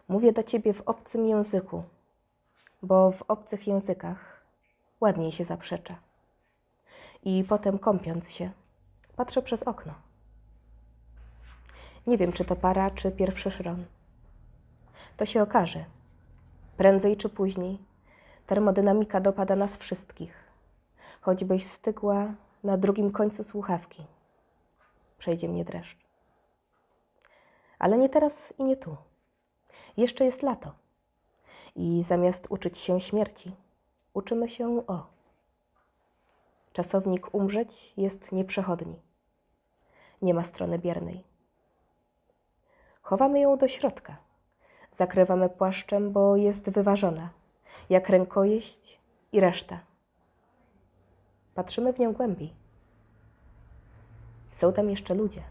Mówię 0.08 0.34
do 0.34 0.44
ciebie 0.44 0.74
w 0.74 0.82
obcym 0.82 1.26
języku, 1.26 1.84
bo 2.82 3.12
w 3.12 3.22
obcych 3.22 3.68
językach 3.68 4.46
ładniej 5.02 5.32
się 5.32 5.46
zaprzecza. 5.46 5.96
I 7.24 7.44
potem 7.44 7.80
kąpiąc 7.80 8.32
się, 8.32 8.52
patrzę 9.16 9.42
przez 9.42 9.64
okno. 9.64 9.94
Nie 12.08 12.18
wiem, 12.18 12.34
czy 12.34 12.46
to 12.46 12.56
para, 12.56 12.92
czy 12.92 13.12
pierwszy 13.12 13.52
szron. 13.52 13.86
To 15.18 15.26
się 15.26 15.42
okaże. 15.42 15.86
Prędzej 16.78 17.18
czy 17.18 17.30
później 17.30 17.80
termodynamika 18.48 19.22
dopada 19.22 19.56
nas 19.56 19.78
wszystkich, 19.78 20.49
choćbyś 21.22 21.66
stygła 21.66 22.34
na 22.64 22.78
drugim 22.78 23.12
końcu 23.12 23.44
słuchawki. 23.44 24.06
Przejdzie 25.18 25.48
mnie 25.50 25.66
dreszcz. 25.66 25.98
Ale 27.80 27.98
nie 27.98 28.10
teraz 28.10 28.54
i 28.58 28.64
nie 28.64 28.78
tu. 28.78 28.98
Jeszcze 29.98 30.26
jest 30.26 30.42
lato. 30.42 30.72
I 31.76 32.04
zamiast 32.04 32.48
uczyć 32.50 32.78
się 32.78 33.02
śmierci, 33.02 33.56
uczymy 34.14 34.50
się 34.50 34.88
o. 34.88 35.08
Czasownik 36.74 37.36
umrzeć 37.36 37.94
jest 37.98 38.32
nieprzechodni. 38.32 38.96
Nie 40.22 40.34
ma 40.34 40.44
strony 40.44 40.80
biernej. 40.80 41.24
Chowamy 43.02 43.40
ją 43.40 43.58
do 43.58 43.68
środka. 43.68 44.18
Zakrywamy 44.92 45.50
płaszczem, 45.50 46.12
bo 46.12 46.36
jest 46.36 46.70
wyważona, 46.70 47.30
jak 47.90 48.10
rękojeść 48.10 49.00
i 49.32 49.40
reszta. 49.40 49.89
Patrzymy 51.60 51.94
w 51.94 52.00
nią 52.00 52.14
głębiej. 52.14 52.54
Są 54.52 54.74
tam 54.74 54.90
jeszcze 54.90 55.14
ludzie. 55.14 55.44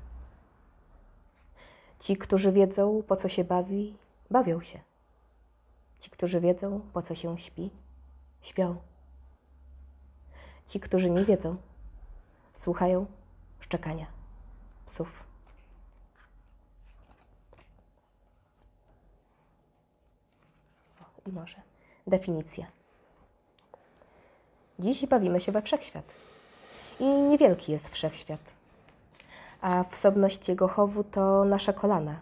Ci, 2.01 2.17
którzy 2.17 2.53
wiedzą, 2.53 3.03
po 3.03 3.17
co 3.17 3.29
się 3.29 3.45
bawi, 3.45 3.97
bawią 4.31 4.61
się. 4.61 4.81
Ci, 6.01 6.11
którzy 6.11 6.41
wiedzą, 6.41 6.81
po 6.93 7.03
co 7.03 7.15
się 7.15 7.39
śpi, 7.39 7.71
śpią. 8.43 8.77
Ci, 10.67 10.81
którzy 10.81 11.11
nie 11.11 11.25
wiedzą, 11.25 11.57
słuchają 12.55 13.07
szczekania 13.61 14.07
psów. 14.87 15.25
I 21.27 21.33
może 21.33 21.63
definicja. 22.07 22.78
Dziś 24.79 25.07
bawimy 25.07 25.41
się 25.41 25.53
we 25.53 25.63
wszechświat. 25.63 26.05
i 27.01 27.05
niewielki 27.05 27.73
jest 27.73 27.89
wszechświat. 27.89 28.41
A 29.61 29.85
wsobność 29.85 30.49
jego 30.49 30.69
chowu 30.69 31.05
to 31.05 31.45
nasze 31.45 31.73
kolana, 31.75 32.21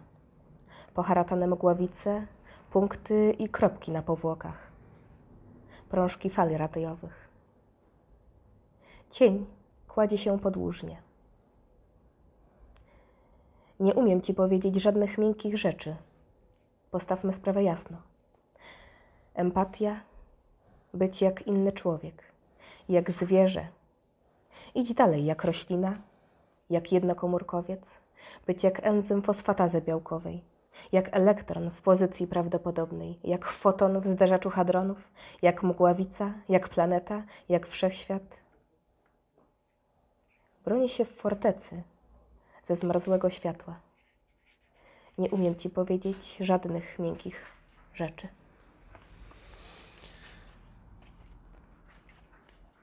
poharatane 0.94 1.46
mgławice, 1.46 2.26
punkty 2.70 3.34
i 3.38 3.48
kropki 3.48 3.90
na 3.90 4.02
powłokach, 4.02 4.70
prążki 5.88 6.30
fali 6.30 6.56
radiowych. 6.56 7.28
Cień 9.10 9.46
kładzie 9.88 10.18
się 10.18 10.38
podłużnie. 10.38 10.96
Nie 13.80 13.94
umiem 13.94 14.20
ci 14.20 14.34
powiedzieć 14.34 14.76
żadnych 14.76 15.18
miękkich 15.18 15.58
rzeczy. 15.58 15.96
Postawmy 16.90 17.32
sprawę 17.34 17.62
jasno. 17.62 17.96
Empatia, 19.34 20.00
być 20.94 21.22
jak 21.22 21.46
inny 21.46 21.72
człowiek, 21.72 22.22
jak 22.88 23.10
zwierzę. 23.10 23.66
Idź 24.74 24.94
dalej 24.94 25.24
jak 25.24 25.44
roślina, 25.44 25.96
jak 26.70 26.92
jednokomórkowiec, 26.92 27.80
być 28.46 28.64
jak 28.64 28.86
enzym 28.86 29.22
fosfatazy 29.22 29.80
białkowej, 29.80 30.42
jak 30.92 31.16
elektron 31.16 31.70
w 31.70 31.82
pozycji 31.82 32.26
prawdopodobnej, 32.26 33.18
jak 33.24 33.46
foton 33.46 34.00
w 34.00 34.06
zderzaczu 34.06 34.50
hadronów, 34.50 34.98
jak 35.42 35.62
mgławica, 35.62 36.32
jak 36.48 36.68
planeta, 36.68 37.22
jak 37.48 37.66
wszechświat. 37.66 38.22
Broni 40.64 40.88
się 40.88 41.04
w 41.04 41.14
fortecy 41.16 41.82
ze 42.64 42.76
zmarzłego 42.76 43.30
światła. 43.30 43.74
Nie 45.18 45.30
umiem 45.30 45.56
ci 45.56 45.70
powiedzieć 45.70 46.36
żadnych 46.40 46.98
miękkich 46.98 47.46
rzeczy. 47.94 48.28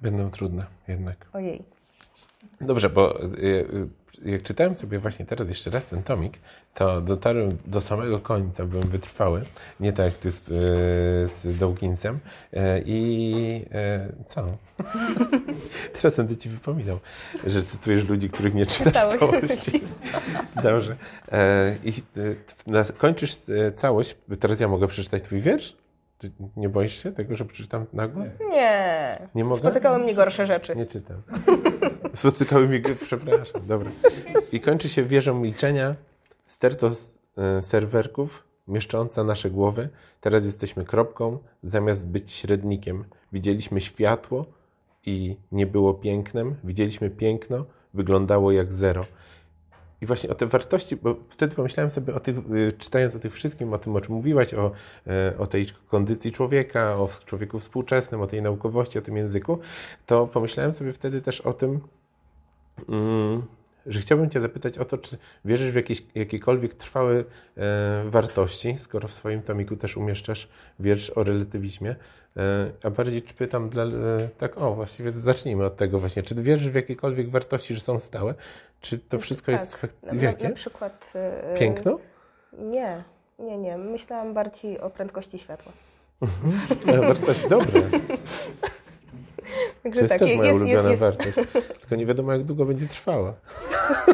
Będą 0.03 0.29
trudne 0.29 0.65
jednak. 0.87 1.25
Ojej. 1.33 1.63
Dobrze, 2.61 2.89
bo 2.89 3.23
y, 3.23 3.27
y, 4.25 4.31
jak 4.31 4.43
czytałem 4.43 4.75
sobie 4.75 4.99
właśnie 4.99 5.25
teraz 5.25 5.47
jeszcze 5.47 5.69
raz 5.69 5.85
ten 5.85 6.03
tomik, 6.03 6.39
to 6.73 7.01
dotarłem 7.01 7.57
do 7.65 7.81
samego 7.81 8.19
końca, 8.19 8.65
byłem 8.65 8.89
wytrwały, 8.89 9.45
nie 9.79 9.93
tak 9.93 10.05
jak 10.05 10.15
ty 10.15 10.31
z, 10.31 10.39
y, 10.39 10.41
z 11.29 11.57
Dawkinsem. 11.59 12.19
I 12.85 13.65
co? 14.25 14.57
teraz 16.01 16.17
będę 16.17 16.37
ci 16.37 16.49
wypominał, 16.49 16.99
że 17.47 17.63
cytujesz 17.63 18.05
ludzi, 18.05 18.29
których 18.29 18.53
nie 18.53 18.65
czytasz 18.65 19.15
w 19.15 19.19
całości. 19.19 19.81
Dobrze. 20.63 20.95
E, 21.31 21.75
I 21.83 21.93
kończysz 22.97 23.35
całość, 23.75 24.15
teraz 24.39 24.59
ja 24.59 24.67
mogę 24.67 24.87
przeczytać 24.87 25.23
twój 25.23 25.41
wiersz? 25.41 25.82
Ty 26.23 26.31
nie 26.57 26.69
boisz 26.69 27.03
się 27.03 27.11
tego, 27.11 27.37
że 27.37 27.45
przeczytam 27.45 27.85
na 27.93 28.07
głos? 28.07 28.29
Nie. 28.49 29.27
Nie 29.35 29.43
mogę? 29.43 29.59
Spotykały 29.59 29.99
mnie 29.99 30.15
gorsze 30.15 30.45
rzeczy. 30.45 30.75
Nie 30.75 30.85
czytam. 30.85 31.21
Spotykały 32.15 32.67
gry, 32.79 32.95
przepraszam, 32.95 33.67
dobra. 33.67 33.91
I 34.51 34.59
kończy 34.59 34.89
się 34.89 35.03
wieżą 35.03 35.39
milczenia, 35.39 35.95
sterto 36.47 36.91
e, 37.37 37.61
serwerków 37.61 38.43
mieszcząca 38.67 39.23
nasze 39.23 39.49
głowy. 39.49 39.89
Teraz 40.21 40.45
jesteśmy 40.45 40.85
kropką, 40.85 41.37
zamiast 41.63 42.07
być 42.07 42.31
średnikiem. 42.31 43.05
Widzieliśmy 43.33 43.81
światło 43.81 44.45
i 45.05 45.37
nie 45.51 45.67
było 45.67 45.93
pięknem. 45.93 46.55
Widzieliśmy 46.63 47.09
piękno, 47.09 47.65
wyglądało 47.93 48.51
jak 48.51 48.73
zero. 48.73 49.05
I 50.03 50.05
właśnie 50.05 50.29
o 50.29 50.35
te 50.35 50.47
wartości, 50.47 50.95
bo 50.95 51.15
wtedy 51.29 51.55
pomyślałem 51.55 51.89
sobie 51.89 52.15
o 52.15 52.19
tych, 52.19 52.37
y, 52.37 52.73
czytając 52.77 53.15
o 53.15 53.19
tych 53.19 53.33
wszystkim, 53.33 53.73
o 53.73 53.77
tym, 53.77 53.95
o 53.95 54.01
czym 54.01 54.15
mówiłaś, 54.15 54.53
o, 54.53 54.71
e, 55.07 55.37
o 55.37 55.47
tej 55.47 55.67
kondycji 55.87 56.31
człowieka, 56.31 56.95
o 56.95 57.09
człowieku 57.25 57.59
współczesnym, 57.59 58.21
o 58.21 58.27
tej 58.27 58.41
naukowości, 58.41 58.99
o 58.99 59.01
tym 59.01 59.17
języku, 59.17 59.59
to 60.05 60.27
pomyślałem 60.27 60.73
sobie 60.73 60.93
wtedy 60.93 61.21
też 61.21 61.41
o 61.41 61.53
tym, 61.53 61.79
mm, 62.89 63.41
że 63.85 63.99
chciałbym 63.99 64.29
Cię 64.29 64.39
zapytać 64.39 64.77
o 64.77 64.85
to, 64.85 64.97
czy 64.97 65.17
wierzysz 65.45 65.71
w 65.71 65.75
jakieś, 65.75 66.03
jakiekolwiek 66.15 66.73
trwałe 66.73 67.23
e, 67.57 68.03
wartości, 68.05 68.75
skoro 68.77 69.07
w 69.07 69.13
swoim 69.13 69.41
tomiku 69.41 69.75
też 69.75 69.97
umieszczasz 69.97 70.47
wiersz 70.79 71.09
o 71.09 71.23
relatywizmie, 71.23 71.95
e, 72.37 72.71
a 72.83 72.89
bardziej 72.89 73.21
pytam 73.21 73.69
dla, 73.69 73.85
tak, 74.37 74.57
o 74.57 74.73
właściwie 74.73 75.11
zacznijmy 75.11 75.65
od 75.65 75.77
tego 75.77 75.99
właśnie, 75.99 76.23
czy 76.23 76.35
wierzysz 76.35 76.71
w 76.71 76.75
jakiekolwiek 76.75 77.29
wartości, 77.29 77.75
że 77.75 77.81
są 77.81 77.99
stałe, 77.99 78.35
czy 78.83 78.99
to 78.99 79.19
wszystko 79.19 79.51
jest 79.51 79.81
tak. 79.81 79.91
fak- 79.91 80.13
Na, 80.13 80.21
jakie? 80.21 80.49
na 80.49 80.55
przykład. 80.55 81.13
y, 81.55 81.59
Piękno? 81.59 81.99
Nie, 82.59 83.03
nie, 83.39 83.57
nie. 83.57 83.77
Myślałam 83.77 84.33
bardziej 84.33 84.79
o 84.79 84.89
prędkości 84.89 85.39
światła. 85.39 85.71
Wartość, 87.07 87.47
dobre. 87.47 87.81
To 87.81 87.99
Także 89.83 89.99
jest 89.99 90.09
tak, 90.09 90.19
też 90.19 90.37
moja 90.37 90.53
ulubiona 90.53 90.89
jest, 90.89 90.99
wartość. 91.01 91.35
Tylko 91.79 91.95
nie 91.95 92.05
wiadomo, 92.05 92.31
jak 92.33 92.43
długo 92.43 92.65
będzie 92.65 92.87
trwała. 92.87 93.33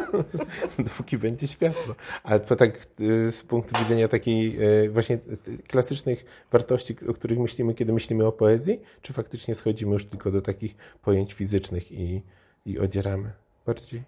Dopóki 0.78 1.18
będzie 1.18 1.46
światło. 1.46 1.94
Ale 2.22 2.40
to 2.40 2.56
tak 2.56 2.86
y, 3.00 3.32
z 3.32 3.42
punktu 3.42 3.78
widzenia 3.82 4.08
takiej 4.08 4.62
y, 4.84 4.90
właśnie 4.90 5.18
y, 5.48 5.58
klasycznych 5.68 6.24
wartości, 6.52 6.96
o 7.08 7.14
których 7.14 7.38
myślimy, 7.38 7.74
kiedy 7.74 7.92
myślimy 7.92 8.26
o 8.26 8.32
poezji, 8.32 8.80
czy 9.02 9.12
faktycznie 9.12 9.54
schodzimy 9.54 9.92
już 9.92 10.06
tylko 10.06 10.30
do 10.30 10.42
takich 10.42 10.74
pojęć 11.02 11.32
fizycznych 11.34 11.92
i, 11.92 12.22
i 12.66 12.78
odzieramy 12.78 13.32
bardziej? 13.66 14.02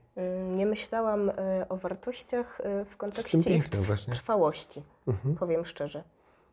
Nie 0.54 0.66
myślałam 0.66 1.28
y, 1.28 1.32
o 1.68 1.76
wartościach 1.76 2.60
y, 2.60 2.84
w 2.84 2.96
kontekście 2.96 3.38
ich 3.38 3.44
pięknym 3.44 3.84
trwałości. 4.12 4.82
Mhm. 5.08 5.34
Powiem 5.36 5.66
szczerze. 5.66 6.04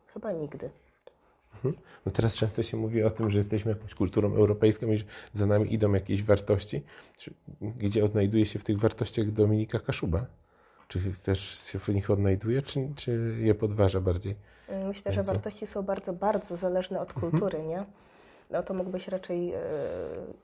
Chyba 0.06 0.32
nigdy. 0.32 0.70
No 2.06 2.12
teraz 2.12 2.34
często 2.34 2.62
się 2.62 2.76
mówi 2.76 3.02
o 3.02 3.10
tym, 3.10 3.30
że 3.30 3.38
jesteśmy 3.38 3.72
jakąś 3.72 3.94
kulturą 3.94 4.34
europejską 4.34 4.86
i 4.86 4.98
że 4.98 5.04
za 5.32 5.46
nami 5.46 5.74
idą 5.74 5.92
jakieś 5.92 6.22
wartości. 6.24 6.82
Gdzie 7.60 8.04
odnajduje 8.04 8.46
się 8.46 8.58
w 8.58 8.64
tych 8.64 8.78
wartościach 8.78 9.30
Dominika 9.30 9.78
Kaszuba? 9.78 10.26
Czy 10.88 11.00
też 11.22 11.40
się 11.70 11.78
w 11.78 11.88
nich 11.88 12.10
odnajduje, 12.10 12.62
czy, 12.62 12.88
czy 12.96 13.36
je 13.40 13.54
podważa 13.54 14.00
bardziej? 14.00 14.36
Myślę, 14.86 15.12
że 15.12 15.22
wartości 15.22 15.66
są 15.66 15.82
bardzo, 15.82 16.12
bardzo 16.12 16.56
zależne 16.56 17.00
od 17.00 17.08
Mhm. 17.08 17.30
kultury, 17.30 17.62
nie? 17.62 17.84
No 18.50 18.62
to 18.62 18.74
mógłbyś 18.74 19.08
raczej 19.08 19.54
y, 19.54 19.58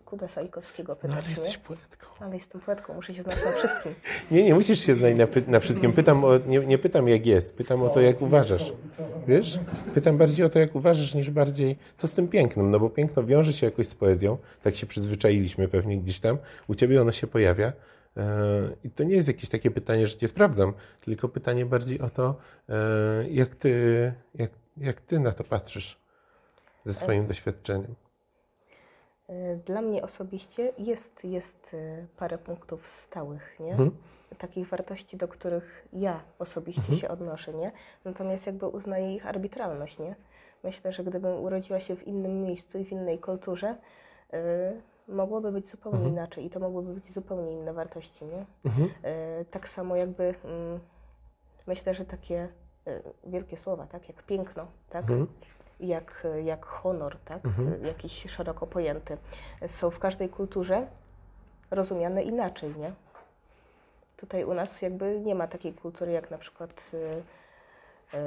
Kubę 0.04 0.28
Sajkowskiego 0.28 0.92
No 0.92 0.96
pytać, 0.96 1.16
ale 1.16 1.24
nie? 1.24 1.30
jesteś 1.30 1.56
poetką. 1.56 2.06
Ale 2.20 2.34
jestem 2.34 2.60
poetką, 2.60 2.94
muszę 2.94 3.14
się 3.14 3.22
znać 3.22 3.44
na 3.44 3.52
wszystkim. 3.52 3.94
Nie, 4.30 4.42
nie 4.44 4.54
musisz 4.54 4.80
się 4.80 4.96
znać 4.96 5.16
na, 5.16 5.26
na 5.46 5.60
wszystkim. 5.60 5.92
Pytam 5.92 6.24
o, 6.24 6.38
nie, 6.46 6.58
nie 6.58 6.78
pytam 6.78 7.08
jak 7.08 7.26
jest, 7.26 7.56
pytam 7.56 7.82
o 7.82 7.88
to 7.88 8.00
jak 8.00 8.22
uważasz. 8.22 8.72
Wiesz? 9.28 9.58
Pytam 9.94 10.18
bardziej 10.18 10.46
o 10.46 10.48
to 10.48 10.58
jak 10.58 10.74
uważasz 10.74 11.14
niż 11.14 11.30
bardziej 11.30 11.78
co 11.94 12.08
z 12.08 12.12
tym 12.12 12.28
pięknem, 12.28 12.70
no 12.70 12.80
bo 12.80 12.90
piękno 12.90 13.24
wiąże 13.24 13.52
się 13.52 13.66
jakoś 13.66 13.88
z 13.88 13.94
poezją, 13.94 14.38
tak 14.62 14.76
się 14.76 14.86
przyzwyczailiśmy 14.86 15.68
pewnie 15.68 15.98
gdzieś 15.98 16.20
tam. 16.20 16.38
U 16.68 16.74
ciebie 16.74 17.00
ono 17.00 17.12
się 17.12 17.26
pojawia. 17.26 17.72
E, 18.16 18.22
I 18.84 18.90
to 18.90 19.04
nie 19.04 19.16
jest 19.16 19.28
jakieś 19.28 19.50
takie 19.50 19.70
pytanie, 19.70 20.06
że 20.06 20.16
cię 20.16 20.28
sprawdzam, 20.28 20.72
tylko 21.00 21.28
pytanie 21.28 21.66
bardziej 21.66 22.00
o 22.00 22.10
to, 22.10 22.36
e, 22.68 22.74
jak 23.30 23.54
ty, 23.54 24.12
jak, 24.34 24.50
jak 24.76 25.00
ty 25.00 25.20
na 25.20 25.32
to 25.32 25.44
patrzysz 25.44 26.05
ze 26.86 26.94
swoim 26.94 27.26
doświadczeniem. 27.26 27.94
Y, 29.30 29.60
Dla 29.66 29.82
mnie 29.82 30.02
osobiście 30.02 30.72
jest, 30.78 31.24
jest 31.24 31.74
y, 31.74 32.06
parę 32.16 32.38
punktów 32.38 32.86
stałych, 32.86 33.56
nie? 33.60 33.70
Mhm. 33.70 33.90
Takich 34.38 34.68
wartości, 34.68 35.16
do 35.16 35.28
których 35.28 35.88
ja 35.92 36.20
osobiście 36.38 36.80
Mhm. 36.80 36.98
się 36.98 37.08
odnoszę, 37.08 37.54
nie? 37.54 37.72
Natomiast 38.04 38.46
jakby 38.46 38.66
uznaję 38.68 39.14
ich 39.14 39.26
arbitralność, 39.26 39.98
nie? 39.98 40.14
Myślę, 40.64 40.92
że 40.92 41.04
gdybym 41.04 41.34
urodziła 41.40 41.80
się 41.80 41.96
w 41.96 42.06
innym 42.06 42.42
miejscu 42.42 42.78
i 42.78 42.84
w 42.84 42.92
innej 42.92 43.18
kulturze, 43.18 43.76
y, 44.34 44.36
mogłoby 45.08 45.52
być 45.52 45.68
zupełnie 45.70 45.98
Mhm. 45.98 46.14
inaczej 46.14 46.44
i 46.44 46.50
to 46.50 46.60
mogłyby 46.60 46.94
być 46.94 47.12
zupełnie 47.12 47.52
inne 47.52 47.72
wartości, 47.72 48.24
nie? 48.24 48.46
Tak 49.50 49.68
samo 49.68 49.96
jakby 49.96 50.34
mm, 50.44 50.80
myślę, 51.66 51.94
że 51.94 52.04
takie 52.04 52.48
wielkie 53.26 53.56
słowa, 53.56 53.86
tak? 53.86 54.08
Jak 54.08 54.22
piękno, 54.22 54.66
tak? 54.90 55.04
Jak, 55.80 56.26
jak 56.44 56.66
honor, 56.66 57.16
tak? 57.24 57.44
Mhm. 57.44 57.86
jakiś 57.86 58.30
szeroko 58.30 58.66
pojęty, 58.66 59.16
są 59.68 59.90
w 59.90 59.98
każdej 59.98 60.28
kulturze 60.28 60.86
rozumiane 61.70 62.22
inaczej, 62.22 62.74
nie? 62.78 62.92
Tutaj 64.16 64.44
u 64.44 64.54
nas 64.54 64.82
jakby 64.82 65.20
nie 65.20 65.34
ma 65.34 65.46
takiej 65.46 65.72
kultury 65.72 66.12
jak 66.12 66.30
na 66.30 66.38
przykład 66.38 66.90
y, 66.94 68.16
y, 68.16 68.18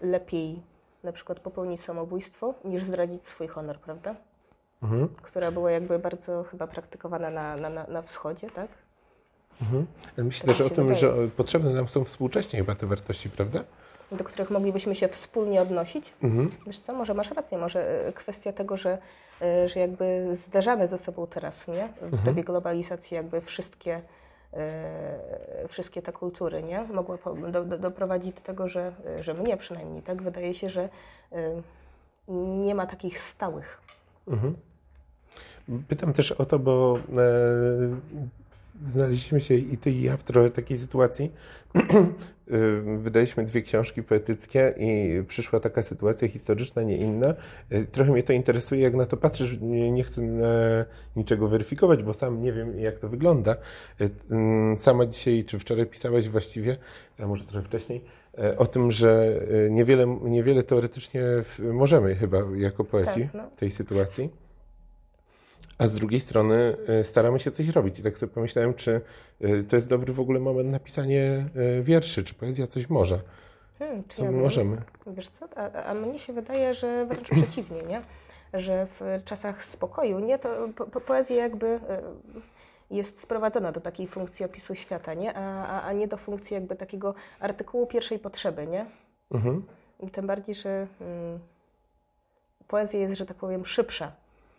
lepiej 0.00 0.62
na 1.04 1.12
przykład 1.12 1.40
popełnić 1.40 1.80
samobójstwo 1.80 2.54
niż 2.64 2.84
zdradzić 2.84 3.28
swój 3.28 3.48
honor, 3.48 3.78
prawda? 3.78 4.14
Mhm. 4.82 5.08
Która 5.22 5.50
była 5.50 5.70
jakby 5.70 5.98
bardzo 5.98 6.44
chyba 6.44 6.66
praktykowana 6.66 7.30
na, 7.30 7.56
na, 7.56 7.70
na, 7.70 7.86
na 7.86 8.02
wschodzie, 8.02 8.50
tak? 8.50 8.68
Mhm. 9.62 9.86
Ale 10.16 10.24
myślę 10.24 10.46
Tak 10.46 10.56
też 10.56 10.66
o 10.66 10.70
tym, 10.70 10.86
wydaje. 10.86 11.00
że 11.00 11.28
potrzebne 11.36 11.70
nam 11.70 11.88
są 11.88 12.04
współcześnie 12.04 12.58
chyba 12.58 12.74
te 12.74 12.86
wartości, 12.86 13.30
prawda? 13.30 13.60
Do 14.14 14.24
których 14.24 14.50
moglibyśmy 14.50 14.94
się 14.94 15.08
wspólnie 15.08 15.62
odnosić. 15.62 16.14
Mhm. 16.22 16.50
Wiesz 16.66 16.78
co, 16.78 16.94
może 16.94 17.14
masz 17.14 17.30
rację, 17.30 17.58
może 17.58 18.06
e, 18.06 18.12
kwestia 18.12 18.52
tego, 18.52 18.76
że, 18.76 18.98
e, 19.42 19.68
że 19.68 19.80
jakby 19.80 20.28
zderzamy 20.32 20.88
ze 20.88 20.98
sobą 20.98 21.26
teraz, 21.26 21.68
nie? 21.68 21.88
W 22.02 22.24
dobie 22.24 22.44
globalizacji 22.44 23.14
jakby 23.14 23.40
wszystkie, 23.40 24.00
e, 24.52 25.68
wszystkie 25.68 26.02
te 26.02 26.12
kultury, 26.12 26.62
nie? 26.62 26.82
Mogła 26.82 27.18
do, 27.52 27.64
do, 27.64 27.78
doprowadzić 27.78 28.32
do 28.32 28.40
tego, 28.40 28.68
że, 28.68 28.92
że 29.20 29.34
mnie 29.34 29.56
przynajmniej, 29.56 30.02
tak? 30.02 30.22
Wydaje 30.22 30.54
się, 30.54 30.70
że 30.70 30.88
e, 31.32 31.62
nie 32.64 32.74
ma 32.74 32.86
takich 32.86 33.20
stałych. 33.20 33.80
Mhm. 34.28 34.54
Pytam 35.88 36.12
też 36.12 36.32
o 36.32 36.44
to, 36.44 36.58
bo 36.58 36.98
e, 36.98 37.24
znaleźliśmy 38.88 39.40
się 39.40 39.54
i 39.54 39.78
ty 39.78 39.90
i 39.90 40.02
ja 40.02 40.16
w 40.16 40.22
trochę 40.24 40.50
takiej 40.50 40.78
sytuacji. 40.78 41.30
E, 41.74 41.80
wydaliśmy 43.04 43.44
dwie 43.44 43.62
książki 43.62 44.02
poetyckie 44.02 44.74
i 44.78 45.22
przyszła 45.28 45.60
taka 45.60 45.82
sytuacja 45.82 46.28
historyczna, 46.28 46.82
nie 46.82 46.96
inna. 46.96 47.34
E, 47.70 47.84
trochę 47.84 48.12
mnie 48.12 48.22
to 48.22 48.32
interesuje, 48.32 48.82
jak 48.82 48.94
na 48.94 49.06
to 49.06 49.16
patrzysz. 49.16 49.60
Nie, 49.60 49.90
nie 49.90 50.04
chcę 50.04 50.22
e, 50.22 50.84
niczego 51.16 51.48
weryfikować, 51.48 52.02
bo 52.02 52.14
sam 52.14 52.42
nie 52.42 52.52
wiem, 52.52 52.80
jak 52.80 52.98
to 52.98 53.08
wygląda. 53.08 53.56
Mm, 54.30 54.78
sama 54.78 55.06
dzisiaj, 55.06 55.44
czy 55.44 55.58
wczoraj 55.58 55.86
pisałaś 55.86 56.28
właściwie, 56.28 56.76
a 57.18 57.26
może 57.26 57.44
trochę 57.44 57.66
wcześniej, 57.66 58.04
o 58.58 58.66
tym, 58.66 58.92
że 58.92 59.40
niewiele, 59.70 60.18
niewiele 60.22 60.62
teoretycznie 60.62 61.22
możemy 61.58 62.14
chyba 62.14 62.38
jako 62.56 62.84
poeci 62.84 63.22
tak, 63.22 63.34
no. 63.34 63.50
w 63.56 63.58
tej 63.58 63.72
sytuacji. 63.72 64.43
A 65.78 65.86
z 65.86 65.94
drugiej 65.94 66.20
strony 66.20 66.76
e, 66.88 67.04
staramy 67.04 67.40
się 67.40 67.50
coś 67.50 67.68
robić. 67.68 67.98
I 67.98 68.02
tak 68.02 68.18
sobie 68.18 68.32
pomyślałem, 68.32 68.74
czy 68.74 69.00
e, 69.40 69.62
to 69.62 69.76
jest 69.76 69.88
dobry 69.88 70.12
w 70.12 70.20
ogóle 70.20 70.40
moment 70.40 70.70
na 70.70 70.78
pisanie 70.78 71.46
e, 71.56 71.82
wierszy, 71.82 72.24
czy 72.24 72.34
poezja 72.34 72.66
coś 72.66 72.90
może. 72.90 73.20
Hmm, 73.78 74.04
co 74.08 74.24
ja 74.24 74.30
my 74.30 74.42
możemy? 74.42 74.76
Wiesz 75.06 75.28
co, 75.28 75.48
a, 75.56 75.82
a 75.84 75.94
mnie 75.94 76.18
się 76.18 76.32
wydaje, 76.32 76.74
że 76.74 77.06
wręcz 77.06 77.28
przeciwnie, 77.42 77.82
nie? 77.82 78.02
Że 78.54 78.86
w 79.00 79.24
czasach 79.24 79.64
spokoju, 79.64 80.18
nie, 80.18 80.38
to 80.38 80.68
po, 80.76 81.00
poezja 81.00 81.36
jakby 81.36 81.80
jest 82.90 83.20
sprowadzona 83.20 83.72
do 83.72 83.80
takiej 83.80 84.06
funkcji 84.06 84.44
opisu 84.44 84.74
świata, 84.74 85.14
nie? 85.14 85.34
A, 85.34 85.66
a, 85.66 85.82
a 85.82 85.92
nie 85.92 86.08
do 86.08 86.16
funkcji 86.16 86.54
jakby 86.54 86.76
takiego 86.76 87.14
artykułu 87.40 87.86
pierwszej 87.86 88.18
potrzeby, 88.18 88.66
nie? 88.66 88.86
Mhm. 89.30 89.64
Tym 90.12 90.26
bardziej, 90.26 90.54
że 90.54 90.86
hmm, 90.98 91.38
poezja 92.68 93.00
jest, 93.00 93.16
że 93.16 93.26
tak 93.26 93.36
powiem, 93.36 93.66
szybsza 93.66 94.12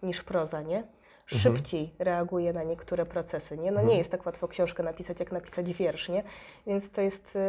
niż 0.04 0.23
proza, 0.23 0.62
nie? 0.62 0.84
Mhm. 1.32 1.42
szybciej 1.42 1.82
mhm. 1.82 1.96
reaguje 2.00 2.54
na 2.54 2.64
niektóre 2.64 3.06
procesy. 3.06 3.58
Nie? 3.58 3.72
No 3.72 3.80
mhm. 3.80 3.88
nie 3.88 3.98
jest 3.98 4.12
tak 4.12 4.26
łatwo 4.26 4.48
książkę 4.48 4.84
napisać, 4.84 5.20
jak 5.20 5.32
napisać 5.32 5.74
wiersz, 5.74 6.10
nie? 6.10 6.24
Więc 6.68 6.92
to 6.92 7.02
jest 7.02 7.36
y, 7.36 7.40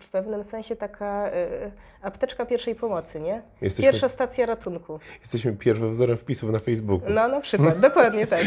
w 0.00 0.08
pewnym 0.12 0.44
sensie 0.44 0.76
taka 0.76 1.28
y, 1.28 1.72
apteczka 2.02 2.46
pierwszej 2.46 2.74
pomocy, 2.74 3.20
nie? 3.20 3.42
Jesteśmy, 3.60 3.90
Pierwsza 3.90 4.08
stacja 4.08 4.46
ratunku. 4.46 5.00
Jesteśmy 5.20 5.52
pierwowzorem 5.52 6.16
wpisów 6.16 6.50
na 6.50 6.58
Facebooku. 6.58 7.10
No 7.10 7.28
na 7.28 7.40
przykład, 7.40 7.80
dokładnie 7.88 8.26
tak. 8.26 8.44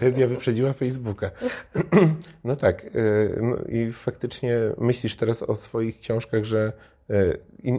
Poezja 0.00 0.26
wyprzedziła 0.26 0.72
Facebooka. 0.72 1.30
no 2.44 2.56
tak. 2.56 2.84
Y, 2.84 3.38
no 3.42 3.56
I 3.68 3.92
faktycznie 3.92 4.58
myślisz 4.78 5.16
teraz 5.16 5.42
o 5.42 5.56
swoich 5.56 6.00
książkach, 6.00 6.44
że 6.44 6.72
E, 7.10 7.36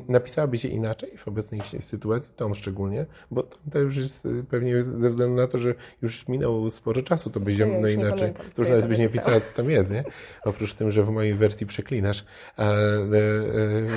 napisałaby 0.07 0.57
się 0.57 0.67
inaczej 0.67 1.17
w 1.17 1.27
obecnej 1.27 1.61
sytuacji, 1.79 2.33
tą 2.35 2.53
szczególnie, 2.53 3.05
bo 3.31 3.43
to 3.71 3.79
już 3.79 3.97
jest 3.97 4.25
e, 4.25 4.29
pewnie 4.49 4.83
ze 4.83 5.09
względu 5.09 5.35
na 5.35 5.47
to, 5.47 5.59
że 5.59 5.75
już 6.01 6.27
minęło 6.27 6.71
sporo 6.71 7.01
czasu, 7.01 7.29
to 7.29 7.39
byś 7.39 7.59
no 7.81 7.87
inaczej. 7.87 8.33
Trudno 8.55 8.75
jest 8.75 8.87
byś 8.87 8.97
nie 8.97 9.09
pisała, 9.09 9.39
co 9.39 9.55
tam 9.55 9.69
jest, 9.69 9.91
nie? 9.91 10.03
Oprócz 10.43 10.73
tym, 10.73 10.91
że 10.91 11.03
w 11.03 11.09
mojej 11.09 11.33
wersji 11.33 11.67
przeklinasz. 11.67 12.25
Ale 12.57 13.19
e, 13.19 13.43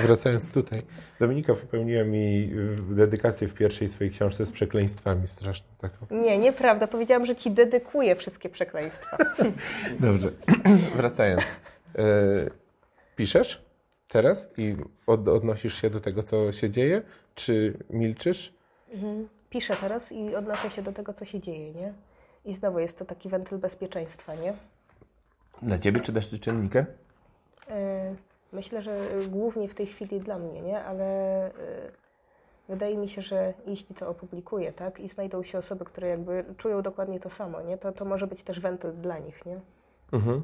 wracając 0.05 0.53
tutaj, 0.53 0.81
Dominika 1.19 1.55
popełniła 1.55 2.03
mi 2.03 2.51
dedykację 2.89 3.47
w 3.47 3.53
pierwszej 3.53 3.89
swojej 3.89 4.13
książce 4.13 4.45
z 4.45 4.51
przekleństwami 4.51 5.27
straszną 5.27 5.67
taką. 5.77 6.07
Nie, 6.11 6.37
nieprawda. 6.37 6.87
Powiedziałam, 6.87 7.25
że 7.25 7.35
ci 7.35 7.51
dedykuję 7.51 8.15
wszystkie 8.15 8.49
przekleństwa. 8.49 9.17
Dobrze. 9.99 10.31
Wracając. 10.97 11.43
Piszesz? 13.15 13.68
Teraz 14.09 14.49
i 14.57 14.75
od, 15.07 15.27
odnosisz 15.27 15.81
się 15.81 15.89
do 15.89 15.99
tego, 15.99 16.23
co 16.23 16.51
się 16.51 16.69
dzieje, 16.69 17.01
czy 17.35 17.77
milczysz? 17.89 18.53
Mhm. 18.91 19.27
Piszę 19.49 19.75
teraz 19.81 20.11
i 20.11 20.35
odnoszę 20.35 20.69
się 20.69 20.81
do 20.81 20.91
tego, 20.91 21.13
co 21.13 21.25
się 21.25 21.41
dzieje, 21.41 21.73
nie? 21.73 21.93
I 22.45 22.53
znowu 22.53 22.79
jest 22.79 22.97
to 22.97 23.05
taki 23.05 23.29
wentyl 23.29 23.57
bezpieczeństwa, 23.57 24.35
nie? 24.35 24.53
Dla 25.61 25.77
ciebie 25.77 26.01
czy 26.01 26.13
też 26.13 26.29
czytelnika? 26.29 26.85
E, 27.69 28.15
myślę, 28.53 28.81
że 28.81 29.09
głównie 29.27 29.67
w 29.67 29.75
tej 29.75 29.87
chwili 29.87 30.19
dla 30.19 30.39
mnie, 30.39 30.61
nie? 30.61 30.83
Ale 30.83 31.05
e, 31.45 31.51
wydaje 32.69 32.97
mi 32.97 33.09
się, 33.09 33.21
że 33.21 33.53
jeśli 33.65 33.95
to 33.95 34.09
opublikuję, 34.09 34.73
tak? 34.73 34.99
I 34.99 35.09
znajdą 35.09 35.43
się 35.43 35.57
osoby, 35.57 35.85
które 35.85 36.07
jakby 36.07 36.45
czują 36.57 36.81
dokładnie 36.81 37.19
to 37.19 37.29
samo, 37.29 37.61
nie? 37.61 37.77
To, 37.77 37.91
to 37.91 38.05
może 38.05 38.27
być 38.27 38.43
też 38.43 38.59
wentyl 38.59 38.93
dla 38.93 39.19
nich, 39.19 39.45
nie? 39.45 39.59
Mhm. 40.11 40.43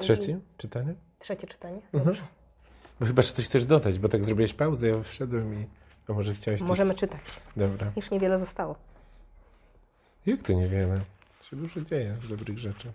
Trzecie 0.00 0.32
I... 0.32 0.40
czytanie? 0.56 0.94
Trzecie 1.18 1.46
czytanie? 1.46 1.76
Mhm. 1.76 2.04
Dobrze. 2.04 2.20
Mhm. 2.20 2.28
Bo 3.00 3.06
chyba, 3.06 3.22
coś 3.22 3.44
chcesz 3.44 3.66
dodać, 3.66 3.98
bo 3.98 4.08
tak 4.08 4.24
zrobiłeś 4.24 4.54
pauzę, 4.54 4.88
ja 4.88 5.02
wszedłem 5.02 5.54
i... 5.54 5.66
A 6.08 6.12
może 6.12 6.34
chciałeś 6.34 6.60
coś... 6.60 6.68
Możemy 6.68 6.94
czytać. 6.94 7.20
Dobra. 7.56 7.92
Już 7.96 8.10
niewiele 8.10 8.38
zostało. 8.38 8.74
Jak 10.26 10.42
to 10.42 10.52
niewiele? 10.52 11.00
się 11.50 11.56
dużo 11.56 11.80
dzieje 11.80 12.16
dobrych 12.28 12.58
rzeczy. 12.58 12.92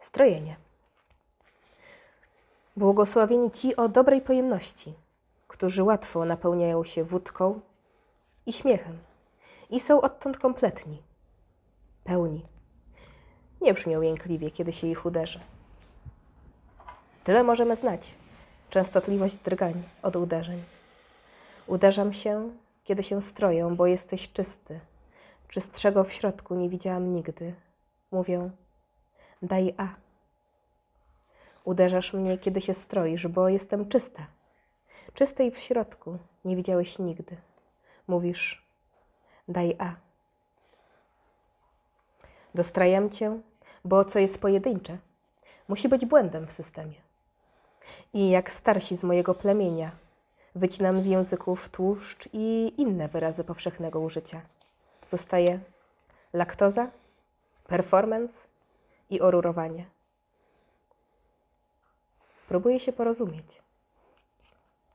Strojenie. 0.00 0.56
Błogosławieni 2.76 3.50
ci 3.50 3.76
o 3.76 3.88
dobrej 3.88 4.20
pojemności, 4.20 4.94
którzy 5.48 5.82
łatwo 5.82 6.24
napełniają 6.24 6.84
się 6.84 7.04
wódką 7.04 7.60
i 8.46 8.52
śmiechem 8.52 8.98
i 9.70 9.80
są 9.80 10.00
odtąd 10.00 10.38
kompletni, 10.38 11.02
pełni. 12.04 12.46
Nie 13.60 13.74
brzmią 13.74 14.00
jękliwie, 14.00 14.50
kiedy 14.50 14.72
się 14.72 14.86
ich 14.86 15.06
uderzy. 15.06 15.40
Tyle 17.24 17.42
możemy 17.42 17.76
znać. 17.76 18.14
Częstotliwość 18.70 19.36
drgań 19.36 19.82
od 20.02 20.16
uderzeń. 20.16 20.62
Uderzam 21.66 22.12
się, 22.12 22.50
kiedy 22.84 23.02
się 23.02 23.22
stroję, 23.22 23.74
bo 23.76 23.86
jesteś 23.86 24.32
czysty. 24.32 24.80
Czystszego 25.48 26.04
w 26.04 26.12
środku 26.12 26.54
nie 26.54 26.68
widziałam 26.68 27.14
nigdy. 27.14 27.54
Mówią, 28.10 28.50
daj 29.42 29.74
A. 29.76 29.88
Uderzasz 31.64 32.12
mnie, 32.12 32.38
kiedy 32.38 32.60
się 32.60 32.74
stroisz, 32.74 33.26
bo 33.26 33.48
jestem 33.48 33.88
czysta. 33.88 34.26
Czystej 35.14 35.50
w 35.50 35.58
środku 35.58 36.18
nie 36.44 36.56
widziałeś 36.56 36.98
nigdy. 36.98 37.36
Mówisz, 38.06 38.67
daj 39.48 39.76
A. 39.78 39.94
Dostrajam 42.54 43.10
cię, 43.10 43.40
bo 43.84 44.04
co 44.04 44.18
jest 44.18 44.40
pojedyncze, 44.40 44.98
musi 45.68 45.88
być 45.88 46.06
błędem 46.06 46.46
w 46.46 46.52
systemie. 46.52 46.94
I 48.12 48.30
jak 48.30 48.50
starsi 48.50 48.96
z 48.96 49.04
mojego 49.04 49.34
plemienia, 49.34 49.90
wycinam 50.54 51.02
z 51.02 51.06
języków 51.06 51.68
tłuszcz 51.68 52.28
i 52.32 52.74
inne 52.76 53.08
wyrazy 53.08 53.44
powszechnego 53.44 54.00
użycia. 54.00 54.40
Zostaje 55.06 55.60
laktoza, 56.32 56.90
performance 57.66 58.48
i 59.10 59.20
orurowanie. 59.20 59.86
Próbuję 62.48 62.80
się 62.80 62.92
porozumieć. 62.92 63.62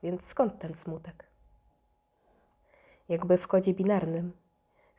Więc 0.04 0.26
skąd 0.26 0.60
ten 0.60 0.76
smutek? 0.76 1.26
Jakby 3.10 3.38
w 3.38 3.48
kodzie 3.48 3.74
binarnym 3.74 4.43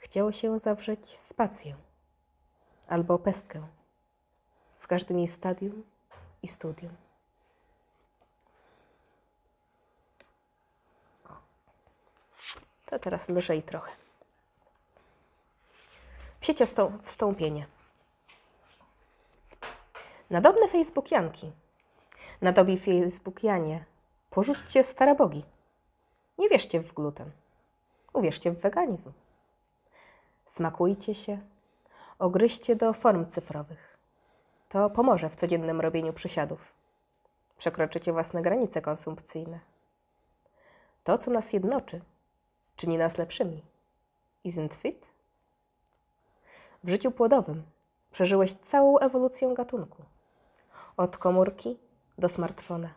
Chciało 0.05 0.33
się 0.33 0.59
zawrzeć 0.59 1.09
spację 1.09 1.77
albo 2.88 3.19
pestkę 3.19 3.67
w 4.79 4.87
każdym 4.87 5.19
jej 5.19 5.29
stadium 5.29 5.83
i 6.43 6.49
studium. 6.49 6.97
To 12.87 12.99
teraz 12.99 13.29
lżej 13.29 13.62
trochę. 13.62 13.93
W 16.40 16.47
sieci 16.47 16.64
wstąpienie. 17.05 17.67
Nadobne 20.31 20.69
Facebookianki, 20.69 21.53
nadobi 22.40 22.79
Facebookianie, 22.79 23.85
porzućcie 24.31 24.85
stare 24.85 25.14
bogi. 25.14 25.45
Nie 26.38 26.49
wierzcie 26.49 26.81
w 26.81 26.95
gluten, 26.95 27.31
uwierzcie 28.12 28.51
w 28.51 28.61
weganizm. 28.61 29.12
Smakujcie 30.55 31.14
się, 31.14 31.38
ogryźcie 32.19 32.77
do 32.77 32.93
form 32.93 33.27
cyfrowych. 33.31 33.99
To 34.69 34.90
pomoże 34.90 35.31
w 35.31 35.37
codziennym 35.37 35.81
robieniu 35.81 36.12
przysiadów. 36.12 36.73
Przekroczycie 37.59 38.12
własne 38.12 38.43
granice 38.43 38.83
konsumpcyjne. 38.83 39.61
To, 41.05 41.19
co 41.19 41.31
nas 41.31 41.53
jednoczy, 41.53 42.01
czyni 42.77 42.99
nas 42.99 43.19
lepszymi. 43.19 43.62
Isn't 44.45 44.75
fit? 44.75 45.07
W 46.85 46.88
życiu 46.88 47.11
płodowym 47.11 47.62
przeżyłeś 48.12 48.53
całą 48.53 48.99
ewolucję 48.99 49.55
gatunku. 49.55 50.03
Od 50.97 51.19
komórki 51.19 51.79
do 52.19 52.29
smartfona. 52.29 52.90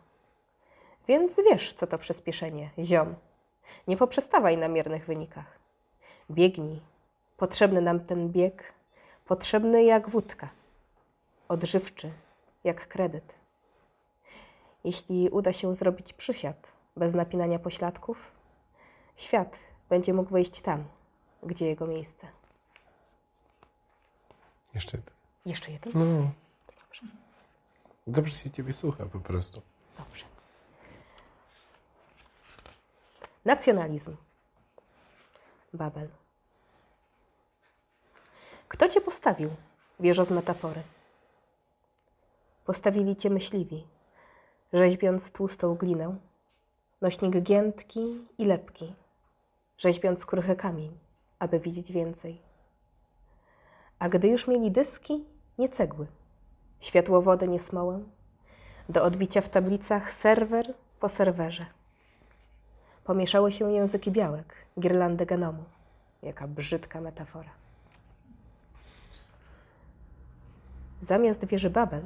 Więc 1.08 1.36
wiesz, 1.50 1.72
co 1.72 1.86
to 1.86 1.98
przyspieszenie, 1.98 2.70
ziom. 2.78 3.14
Nie 3.88 3.96
poprzestawaj 3.96 4.58
na 4.58 4.68
miernych 4.68 5.06
wynikach. 5.06 5.58
Biegnij, 6.30 6.80
Potrzebny 7.38 7.80
nam 7.80 8.00
ten 8.00 8.28
bieg, 8.28 8.72
potrzebny 9.24 9.84
jak 9.84 10.08
wódka, 10.10 10.48
odżywczy 11.48 12.12
jak 12.64 12.88
kredyt. 12.88 13.34
Jeśli 14.84 15.28
uda 15.30 15.52
się 15.52 15.74
zrobić 15.74 16.12
przysiad, 16.12 16.72
bez 16.96 17.14
napinania 17.14 17.58
pośladków, 17.58 18.32
świat 19.16 19.56
będzie 19.88 20.14
mógł 20.14 20.30
wejść 20.30 20.60
tam, 20.60 20.84
gdzie 21.42 21.66
jego 21.66 21.86
miejsce. 21.86 22.26
Jeszcze 24.74 24.96
jeden. 24.96 25.14
Jeszcze 25.46 25.72
jeden? 25.72 25.92
No. 25.94 26.30
Dobrze 28.06 28.34
się 28.34 28.50
ciebie 28.50 28.74
słucha 28.74 29.06
po 29.06 29.20
prostu. 29.20 29.62
Dobrze. 29.98 30.24
Nacjonalizm. 33.44 34.16
Babel. 35.72 36.08
Kto 38.68 38.88
cię 38.88 39.00
postawił, 39.00 39.50
wieżo 40.00 40.24
z 40.24 40.30
metafory? 40.30 40.82
Postawili 42.64 43.16
cię 43.16 43.30
myśliwi, 43.30 43.86
rzeźbiąc 44.72 45.30
tłustą 45.32 45.74
glinę, 45.74 46.16
nośnik 47.00 47.40
giętki 47.42 48.26
i 48.38 48.44
lepki, 48.44 48.94
rzeźbiąc 49.78 50.26
kruchy 50.26 50.56
kamień, 50.56 50.98
aby 51.38 51.60
widzieć 51.60 51.92
więcej. 51.92 52.42
A 53.98 54.08
gdy 54.08 54.28
już 54.28 54.48
mieli 54.48 54.70
dyski, 54.70 55.24
nie 55.58 55.68
cegły, 55.68 56.06
światłowody 56.80 57.48
nie 57.48 57.60
smołę, 57.60 58.02
do 58.88 59.04
odbicia 59.04 59.40
w 59.40 59.48
tablicach 59.48 60.12
serwer 60.12 60.74
po 61.00 61.08
serwerze. 61.08 61.66
Pomieszały 63.04 63.52
się 63.52 63.72
języki 63.72 64.10
białek, 64.10 64.54
girlandy 64.80 65.26
genomu. 65.26 65.64
Jaka 66.22 66.48
brzydka 66.48 67.00
metafora. 67.00 67.67
Zamiast 71.02 71.44
wieży 71.44 71.70
Babel, 71.70 72.02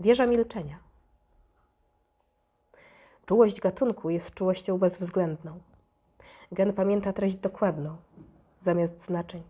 wieża 0.00 0.26
milczenia. 0.26 0.78
Czułość 3.26 3.60
gatunku 3.60 4.10
jest 4.10 4.34
czułością 4.34 4.78
bezwzględną. 4.78 5.60
Gen 6.52 6.72
pamięta 6.72 7.12
treść 7.12 7.36
dokładną, 7.36 7.96
zamiast 8.60 9.04
znaczeń. 9.06 9.42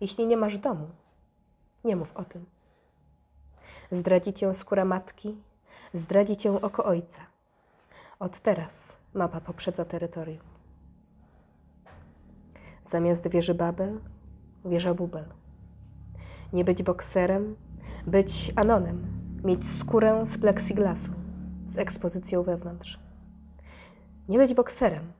Jeśli 0.00 0.26
nie 0.26 0.36
masz 0.36 0.58
domu, 0.58 0.90
nie 1.84 1.96
mów 1.96 2.16
o 2.16 2.24
tym. 2.24 2.46
Zdradzi 3.90 4.32
cię 4.32 4.54
skóra 4.54 4.84
matki, 4.84 5.36
zdradzi 5.94 6.36
cię 6.36 6.62
oko 6.62 6.84
ojca. 6.84 7.22
Od 8.18 8.40
teraz 8.40 8.82
mapa 9.14 9.40
poprzedza 9.40 9.84
terytorium. 9.84 10.42
Zamiast 12.84 13.28
wieży 13.28 13.54
Babel, 13.54 14.00
wieża 14.64 14.94
Bubel. 14.94 15.41
Nie 16.52 16.64
być 16.64 16.82
bokserem, 16.82 17.56
być 18.06 18.52
anonem, 18.56 19.06
mieć 19.44 19.66
skórę 19.66 20.24
z 20.26 20.38
plexiglasu, 20.38 21.12
z 21.66 21.78
ekspozycją 21.78 22.42
wewnątrz. 22.42 22.98
Nie 24.28 24.38
być 24.38 24.54
bokserem, 24.54 25.12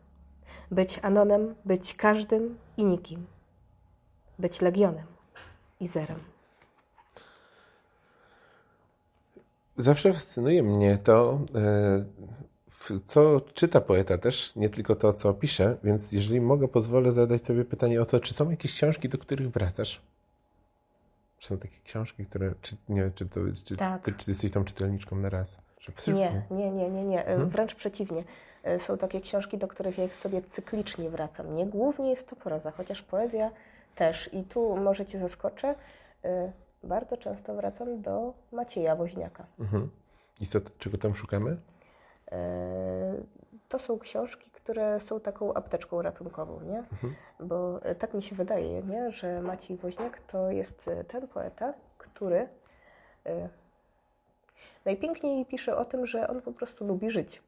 być 0.71 1.01
anonem, 1.03 1.55
być 1.65 1.95
każdym 1.95 2.59
i 2.77 2.85
nikim. 2.85 3.27
Być 4.39 4.61
legionem 4.61 5.07
i 5.81 5.89
zerem. 5.89 6.19
Zawsze 9.77 10.13
fascynuje 10.13 10.63
mnie 10.63 10.99
to, 10.99 11.39
e, 11.55 12.05
co 13.07 13.41
czyta 13.55 13.81
poeta 13.81 14.19
też, 14.19 14.57
nie 14.57 14.71
tylko 14.71 14.97
to, 14.97 15.13
co 15.13 15.35
pisze, 15.35 15.77
więc 15.85 16.13
jeżeli 16.13 16.41
mogę, 16.41 16.69
pozwolę 16.69 17.13
zadać 17.13 17.45
sobie 17.45 17.65
pytanie 17.65 18.03
o 18.03 18.07
to, 18.07 18.21
czy 18.21 18.35
są 18.35 18.51
jakieś 18.51 18.75
książki, 18.75 19.09
do 19.09 19.19
których 19.19 19.51
wracasz? 19.51 20.01
Czy 21.43 21.49
są 21.49 21.59
takie 21.59 21.77
książki, 21.85 22.27
które, 22.27 22.55
czy, 22.63 22.77
nie, 22.89 23.11
czy, 23.15 23.27
to, 23.27 23.41
czy, 23.65 23.77
Tak. 23.77 24.03
ty, 24.03 24.13
czy 24.13 24.31
jesteś 24.31 24.51
tą 24.51 24.65
czytelniczką 24.65 25.17
na 25.17 25.29
raz? 25.31 25.59
Nie, 26.09 26.43
nie, 26.51 26.71
nie, 26.71 26.91
nie, 26.91 27.05
nie. 27.05 27.27
E, 27.27 27.45
Wręcz 27.47 27.75
przeciwnie. 27.75 28.25
E, 28.63 28.79
Są 28.79 28.99
takie 28.99 29.21
książki, 29.21 29.59
do 29.59 29.69
których 29.69 29.99
ja 29.99 30.09
sobie 30.09 30.43
cyklicznie 30.43 31.11
wracam. 31.11 31.57
Nie 31.57 31.67
głównie 31.67 32.11
jest 32.11 32.29
to 32.29 32.37
proza, 32.37 32.71
chociaż 32.71 33.03
poezja 33.03 33.51
też. 33.95 34.31
I 34.35 34.45
tu 34.45 34.77
może 34.77 35.07
Cię 35.07 35.19
zaskoczę. 35.19 35.75
e, 36.25 36.53
Bardzo 36.85 37.17
często 37.17 37.55
wracam 37.55 38.03
do 38.03 38.35
Macieja 38.53 38.97
Woźniaka. 38.97 39.47
Mhm. 39.61 39.91
I 40.41 40.47
co, 40.47 40.59
czego 40.79 40.99
tam 40.99 41.15
szukamy? 41.17 41.57
To 43.69 43.79
są 43.79 43.99
książki, 43.99 44.51
które 44.63 45.01
są 45.01 45.21
taką 45.21 45.55
apteczką 45.55 46.03
ratunkową, 46.03 46.61
nie? 46.61 46.79
Mhm. 46.79 47.15
Bo 47.41 47.83
e, 47.85 47.95
tak 47.95 48.15
mi 48.15 48.23
się 48.23 48.37
wydaje, 48.37 48.83
nie? 48.83 49.13
że 49.13 49.43
Maciej 49.43 49.77
Woźniak 49.77 50.21
to 50.21 50.51
jest 50.51 50.89
e, 50.89 51.05
ten 51.05 51.29
poeta, 51.29 51.75
który 51.99 52.49
e, 53.27 53.49
najpiękniej 54.85 55.47
pisze 55.47 55.77
o 55.77 55.85
tym, 55.85 56.07
że 56.07 56.29
on 56.29 56.43
po 56.43 56.53
prostu 56.53 56.87
lubi 56.87 57.11
żyć. 57.11 57.43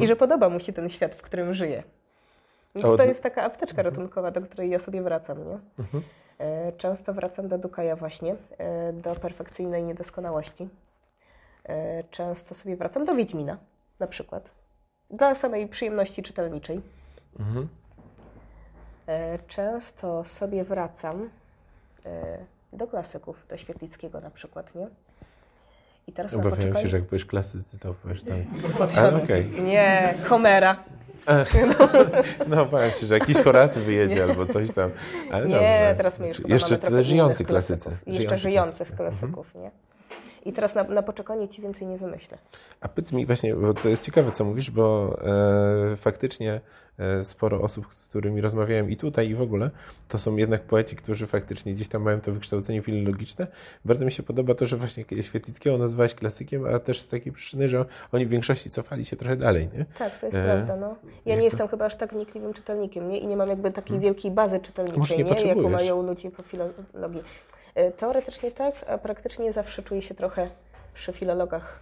I 0.00 0.06
że 0.06 0.16
podoba 0.16 0.48
mu 0.48 0.60
się 0.60 0.72
ten 0.72 0.88
świat, 0.88 1.14
w 1.14 1.22
którym 1.22 1.54
żyje. 1.54 1.82
Więc 2.74 2.96
to 2.96 3.02
jest 3.02 3.22
taka 3.22 3.42
apteczka 3.42 3.82
ratunkowa, 3.82 4.30
do 4.30 4.40
której 4.40 4.70
ja 4.70 4.78
sobie 4.78 5.02
wracam, 5.02 5.48
nie? 5.48 5.58
Mhm. 5.78 6.02
Często 6.76 7.14
wracam 7.14 7.48
do 7.48 7.58
Dukaja 7.58 7.96
właśnie, 7.96 8.36
do 8.92 9.14
perfekcyjnej 9.14 9.82
niedoskonałości. 9.84 10.68
Często 12.10 12.54
sobie 12.54 12.76
wracam 12.76 13.04
do 13.04 13.14
Wiedźmina, 13.14 13.56
na 13.98 14.06
przykład. 14.06 14.55
Dla 15.10 15.34
samej 15.34 15.68
przyjemności 15.68 16.22
czytelniczej. 16.22 16.80
Mhm. 17.40 17.68
E, 19.08 19.38
Często 19.48 20.24
sobie 20.24 20.64
wracam 20.64 21.30
e, 22.06 22.38
do 22.72 22.86
klasyków, 22.86 23.46
do 23.48 23.56
Świetlickiego 23.56 24.20
na 24.20 24.30
przykład, 24.30 24.74
nie? 24.74 24.86
I 26.06 26.12
teraz 26.12 26.34
Obawiałem 26.34 26.76
się, 26.76 26.88
że 26.88 26.96
jak 26.96 27.06
powiesz 27.06 27.26
klasycy, 27.26 27.78
to 27.78 27.94
powiesz 27.94 28.22
tam... 28.22 29.16
Okej. 29.24 29.50
Nie, 29.62 30.14
Homera. 30.24 30.76
No, 32.48 32.62
obawiam 32.62 32.90
się, 32.90 33.06
że 33.06 33.14
jakiś 33.18 33.36
Horacy 33.42 33.80
wyjedzie 33.80 34.24
albo 34.24 34.46
coś 34.46 34.70
tam. 34.72 34.90
Ale 35.32 35.46
Nie, 35.46 35.52
dobrze. 35.54 35.94
teraz 35.96 36.18
my 36.18 36.28
już 36.28 36.36
chyba 36.36 36.48
Jeszcze 36.48 36.78
mamy 36.82 37.04
żyjący 37.04 37.44
klasycy. 37.44 37.84
klasyków. 37.90 38.06
Jeszcze 38.14 38.38
Żyjący 38.38 38.42
żyjących 38.42 38.96
klasycy. 38.96 39.26
Mhm. 39.26 39.32
klasyków, 39.32 39.54
nie? 39.54 39.70
I 40.46 40.52
teraz 40.52 40.74
na, 40.74 40.84
na 40.84 41.02
poczekanie 41.02 41.48
Ci 41.48 41.62
więcej 41.62 41.86
nie 41.86 41.98
wymyślę. 41.98 42.38
A 42.80 42.88
powiedz 42.88 43.12
mi 43.12 43.26
właśnie, 43.26 43.54
bo 43.54 43.74
to 43.74 43.88
jest 43.88 44.04
ciekawe, 44.04 44.32
co 44.32 44.44
mówisz, 44.44 44.70
bo 44.70 45.16
e, 45.92 45.96
faktycznie 45.96 46.60
e, 46.98 47.24
sporo 47.24 47.60
osób, 47.60 47.86
z 47.94 48.08
którymi 48.08 48.40
rozmawiałem 48.40 48.90
i 48.90 48.96
tutaj, 48.96 49.28
i 49.28 49.34
w 49.34 49.42
ogóle, 49.42 49.70
to 50.08 50.18
są 50.18 50.36
jednak 50.36 50.62
poeci, 50.62 50.96
którzy 50.96 51.26
faktycznie 51.26 51.74
gdzieś 51.74 51.88
tam 51.88 52.02
mają 52.02 52.20
to 52.20 52.32
wykształcenie 52.32 52.82
filologiczne. 52.82 53.46
Bardzo 53.84 54.04
mi 54.04 54.12
się 54.12 54.22
podoba 54.22 54.54
to, 54.54 54.66
że 54.66 54.76
właśnie 54.76 55.04
Świetlickiego 55.22 55.78
nazwałeś 55.78 56.14
klasykiem, 56.14 56.66
a 56.74 56.78
też 56.78 57.00
z 57.00 57.08
takiej 57.08 57.32
przyczyny, 57.32 57.68
że 57.68 57.84
oni 58.12 58.26
w 58.26 58.28
większości 58.28 58.70
cofali 58.70 59.04
się 59.04 59.16
trochę 59.16 59.36
dalej, 59.36 59.68
nie? 59.78 59.84
Tak, 59.98 60.20
to 60.20 60.26
jest 60.26 60.38
E, 60.38 60.44
prawda. 60.44 60.76
No. 60.76 60.96
Ja 61.26 61.34
nie 61.34 61.40
to- 61.40 61.44
jestem 61.44 61.68
chyba 61.68 61.84
aż 61.84 61.96
tak 61.96 62.12
wnikliwym 62.12 62.54
czytelnikiem 62.54 63.08
nie? 63.08 63.18
i 63.18 63.26
nie 63.26 63.36
mam 63.36 63.48
jakby 63.48 63.72
takiej 63.72 63.98
wielkiej 64.00 64.30
bazy 64.30 64.56
Może 64.56 64.66
czytelniczej, 64.66 65.18
nie 65.18 65.24
nie? 65.24 65.44
jaką 65.48 65.70
mają 65.70 66.02
ludzie 66.02 66.30
po 66.30 66.42
filologii. 66.42 67.22
E, 67.76 67.90
Teoretycznie 67.90 68.50
tak, 68.50 68.74
a 68.88 68.98
praktycznie 68.98 69.52
zawsze 69.52 69.82
czuję 69.82 70.02
się 70.02 70.14
trochę 70.14 70.48
przy 70.94 71.12
filologach 71.12 71.80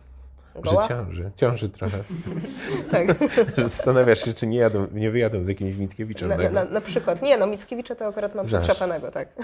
goła. 0.54 0.82
Że 0.82 0.88
ciąży, 0.88 1.30
ciąży 1.36 1.68
trochę. 1.68 1.98
Tak. 2.92 3.06
że 3.56 3.68
zastanawiasz 3.68 4.24
się, 4.24 4.34
czy 4.34 4.46
nie, 4.46 4.58
jadą, 4.58 4.86
nie 4.92 5.10
wyjadą 5.10 5.42
z 5.42 5.48
jakimś 5.48 5.76
Mickiewiczem. 5.76 6.28
Na, 6.28 6.50
na, 6.50 6.64
na 6.64 6.80
przykład. 6.80 7.22
Nie, 7.22 7.36
no 7.36 7.46
Mickiewicza 7.46 7.94
to 7.94 8.06
akurat 8.06 8.34
mam 8.34 8.46
Znasz. 8.46 8.62
przetrzapanego, 8.64 9.10
tak. 9.10 9.28
Y, 9.28 9.42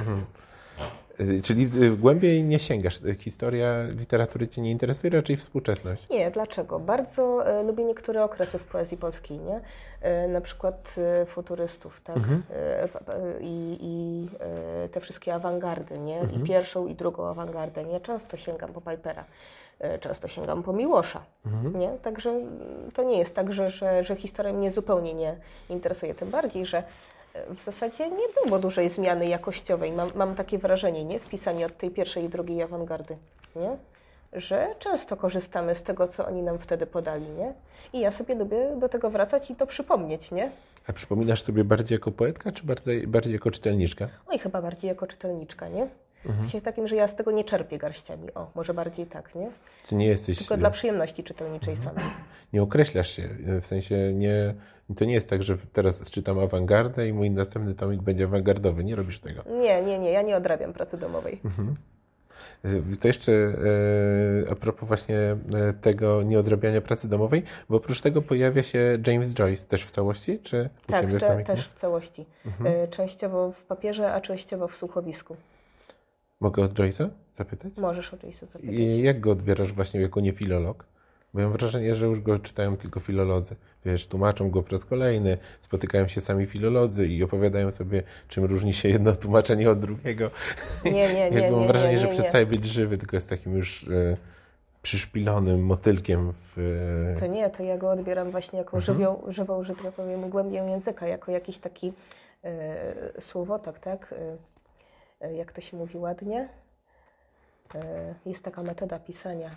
Czyli 1.43 1.67
w- 1.67 1.71
w 1.71 2.01
głębiej 2.01 2.45
nie 2.45 2.59
sięgasz. 2.59 3.01
Historia 3.19 3.83
literatury 3.99 4.49
Cię 4.49 4.63
nie 4.63 4.71
interesuje, 4.71 5.11
raczej 5.11 5.37
współczesność. 5.37 6.09
Nie, 6.09 6.31
dlaczego? 6.31 6.79
Bardzo 6.79 7.47
e, 7.47 7.63
lubię 7.63 7.85
niektóre 7.85 8.25
okresy 8.25 8.59
w 8.59 8.65
poezji 8.65 8.97
polskiej, 8.97 9.39
nie? 9.39 9.61
E, 10.01 10.29
na 10.29 10.41
przykład 10.41 10.95
e, 11.23 11.27
futurystów, 11.27 12.01
tak? 12.01 12.17
Pa- 13.07 13.15
I, 13.41 13.79
i 13.81 14.29
te 14.89 15.01
wszystkie 15.01 15.35
awangardy, 15.35 15.99
nie? 15.99 16.21
I 16.37 16.39
pierwszą, 16.45 16.87
i 16.87 16.95
drugą 16.95 17.27
awangardę, 17.27 17.85
nie? 17.85 18.01
Często 18.01 18.37
sięgam 18.37 18.73
po 18.73 18.81
Pipera, 18.81 19.25
często 20.01 20.29
sięgam 20.29 20.63
po 20.63 20.73
Miłosza, 20.73 21.23
nie? 21.75 21.89
Także 22.03 22.31
mm, 22.31 22.91
to 22.95 23.03
nie 23.03 23.19
jest 23.19 23.35
tak, 23.35 23.53
że, 23.53 23.71
że, 23.71 24.05
że 24.05 24.17
historia 24.17 24.53
mnie 24.53 24.71
zupełnie 24.71 25.15
nie 25.15 25.37
interesuje. 25.69 26.15
Tym 26.15 26.31
bardziej, 26.31 26.67
że 26.67 26.83
w 27.57 27.63
zasadzie 27.63 28.11
nie 28.11 28.45
było 28.45 28.59
dużej 28.59 28.91
zmiany 28.91 29.27
jakościowej. 29.27 29.93
Mam, 29.93 30.11
mam 30.15 30.35
takie 30.35 30.59
wrażenie, 30.59 31.05
nie? 31.05 31.21
W 31.21 31.29
pisaniu 31.29 31.67
od 31.67 31.77
tej 31.77 31.91
pierwszej 31.91 32.25
i 32.25 32.29
drugiej 32.29 32.63
awangardy, 32.63 33.17
nie? 33.57 33.77
że 34.33 34.75
często 34.79 35.17
korzystamy 35.17 35.75
z 35.75 35.83
tego, 35.83 36.09
co 36.09 36.27
oni 36.27 36.43
nam 36.43 36.59
wtedy 36.59 36.87
podali, 36.87 37.29
nie? 37.29 37.55
I 37.93 38.01
ja 38.01 38.11
sobie 38.11 38.35
lubię 38.35 38.77
do 38.77 38.89
tego 38.89 39.11
wracać 39.11 39.51
i 39.51 39.57
to 39.57 39.67
przypomnieć, 39.67 40.31
nie? 40.31 40.51
A 40.87 40.93
przypominasz 40.93 41.43
sobie 41.43 41.65
bardziej 41.65 41.97
jako 41.97 42.11
poetka, 42.11 42.53
czy 42.53 42.65
bardziej, 42.65 43.07
bardziej 43.07 43.33
jako 43.33 43.51
czytelniczka? 43.51 44.09
Oj, 44.27 44.39
chyba 44.39 44.63
bardziej 44.63 44.89
jako 44.89 45.07
czytelniczka, 45.07 45.69
nie? 45.69 45.89
Mhm. 46.27 46.45
W 46.45 46.51
sensie 46.51 46.61
takim, 46.65 46.89
że 46.89 46.97
ja 46.97 47.09
z 47.09 47.17
tego 47.17 47.31
nie 47.31 47.45
czerpię 47.45 47.79
garściami. 47.79 48.35
O, 48.35 48.51
może 48.55 48.75
bardziej 48.75 49.07
tak, 49.07 49.35
nie? 49.35 49.51
Czy 49.85 49.95
nie 49.95 50.07
jesteś... 50.07 50.39
Tylko 50.39 50.57
dla 50.57 50.71
przyjemności 50.71 51.25
czytelniczej 51.25 51.75
Mhm. 51.75 51.89
samej. 51.95 52.11
Nie 52.53 52.63
określasz 52.63 53.11
się, 53.11 53.29
w 53.61 53.67
sensie 53.67 54.13
nie... 54.15 54.55
To 54.97 55.05
nie 55.05 55.15
jest 55.15 55.31
tak, 55.31 55.43
że 55.43 55.57
teraz 55.73 56.11
czytam 56.11 56.39
awangardę 56.39 57.09
i 57.09 57.13
mój 57.13 57.31
następny 57.31 57.75
tomik 57.75 58.03
będzie 58.03 58.25
awangardowy. 58.25 58.85
Nie 58.85 58.97
robisz 58.97 59.21
tego. 59.21 59.43
Nie, 59.61 59.83
nie, 59.83 59.99
nie, 59.99 60.11
ja 60.11 60.23
nie 60.23 60.37
odrabiam 60.37 60.73
pracy 60.73 60.97
domowej. 60.97 61.41
Mhm. 61.45 61.77
To 63.01 63.09
jeszcze 63.09 63.33
e, 63.33 64.51
a 64.51 64.55
propos 64.55 64.89
właśnie 64.89 65.17
e, 65.19 65.37
tego 65.81 66.23
nieodrabiania 66.23 66.81
pracy 66.81 67.09
domowej, 67.09 67.43
bo 67.69 67.77
oprócz 67.77 68.01
tego 68.01 68.23
pojawia 68.23 68.63
się 68.63 68.99
James 69.07 69.35
Joyce 69.35 69.69
też 69.69 69.85
w 69.85 69.91
całości, 69.91 70.39
czy 70.39 70.71
tak, 70.87 71.07
te, 71.21 71.45
też 71.45 71.69
w 71.69 71.75
całości. 71.75 72.27
Mhm. 72.47 72.89
Częściowo 72.91 73.53
w 73.53 73.63
papierze, 73.63 74.13
a 74.13 74.21
częściowo 74.21 74.69
w 74.69 74.77
słuchowisku. 74.77 75.37
Mogę 76.41 76.63
od 76.63 76.73
Joyce'a 76.73 77.09
zapytać? 77.37 77.77
Możesz 77.77 78.15
od 78.15 78.21
Joyce'a 78.21 78.41
zapytać. 78.41 78.77
I 78.77 79.03
jak 79.03 79.21
go 79.21 79.31
odbierasz 79.31 79.73
właśnie 79.73 80.01
jako 80.01 80.21
nie 80.21 80.33
filolog? 80.33 80.85
Bo 81.35 81.41
mam 81.41 81.53
wrażenie, 81.53 81.95
że 81.95 82.07
już 82.07 82.21
go 82.21 82.39
czytają 82.39 82.77
tylko 82.77 83.01
filolodzy. 83.01 83.57
Wiesz, 83.85 84.07
tłumaczą 84.07 84.51
go 84.51 84.63
po 84.63 84.73
raz 84.73 84.85
kolejny, 84.85 85.39
spotykają 85.61 86.09
się 86.09 86.21
sami 86.21 86.47
filolodzy 86.47 87.07
i 87.07 87.25
opowiadają 87.25 87.71
sobie, 87.71 88.03
czym 88.29 88.45
różni 88.45 88.75
się 88.75 88.89
jedno 88.89 89.17
tłumaczenie 89.17 89.71
od 89.71 89.81
drugiego. 89.81 90.31
Nie, 90.85 90.91
nie, 90.93 91.31
nie. 91.31 91.39
Jakby 91.41 91.51
mam 91.51 91.61
nie, 91.61 91.67
wrażenie, 91.67 91.93
nie, 91.93 91.99
że 91.99 92.07
nie, 92.07 92.13
przestaje 92.13 92.47
być 92.47 92.67
żywy, 92.67 92.99
tylko 92.99 93.17
jest 93.17 93.29
takim 93.29 93.57
już 93.57 93.89
e, 93.89 94.17
przyszpilonym 94.83 95.65
motylkiem 95.65 96.33
w... 96.33 96.59
E... 97.17 97.21
To 97.21 97.27
nie, 97.27 97.51
to 97.51 97.63
ja 97.63 97.79
go 97.79 97.91
odbieram 97.91 98.31
właśnie 98.31 98.59
jako 98.59 98.77
mhm. 98.77 98.99
żywą, 98.99 99.23
żywą, 99.29 99.65
że 99.65 99.75
tak 99.75 99.93
powiem, 99.93 100.31
głębię 100.31 100.59
języka, 100.59 101.07
jako 101.07 101.33
jakiś 101.33 101.59
taki 101.59 101.93
e, 102.45 103.21
słowotok, 103.21 103.79
tak? 103.79 104.15
E, 105.21 105.25
e 105.25 105.35
jak 105.35 105.53
to 105.53 105.61
się 105.61 105.77
mówi 105.77 105.99
ładnie? 105.99 106.49
E, 107.75 108.15
jest 108.27 108.45
taka 108.45 108.63
metoda 108.63 108.99
pisania 108.99 109.57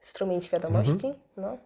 strumień 0.00 0.42
świadomości. 0.42 1.06
Mhm. 1.06 1.16
No. 1.36 1.58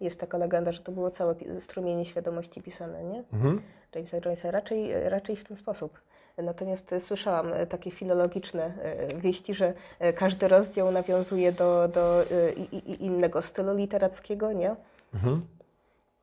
Jest 0.00 0.20
taka 0.20 0.38
legenda, 0.38 0.72
że 0.72 0.80
to 0.80 0.92
było 0.92 1.10
całe 1.10 1.34
strumienie 1.60 2.06
świadomości 2.06 2.62
pisane, 2.62 3.04
nie? 3.04 3.24
Mhm. 3.32 3.62
Jamesa 3.94 4.18
Joyce'a 4.18 4.50
raczej, 4.50 5.08
raczej 5.08 5.36
w 5.36 5.44
ten 5.44 5.56
sposób. 5.56 6.00
Natomiast 6.38 6.94
słyszałam 6.98 7.52
takie 7.68 7.90
filologiczne 7.90 8.64
e, 8.82 9.20
wieści, 9.20 9.54
że 9.54 9.74
e, 9.98 10.12
każdy 10.12 10.48
rozdział 10.48 10.92
nawiązuje 10.92 11.52
do, 11.52 11.88
do 11.88 12.22
e, 12.22 12.52
innego 12.82 13.42
stylu 13.42 13.76
literackiego, 13.76 14.52
nie? 14.52 14.76
Mhm. 15.14 15.46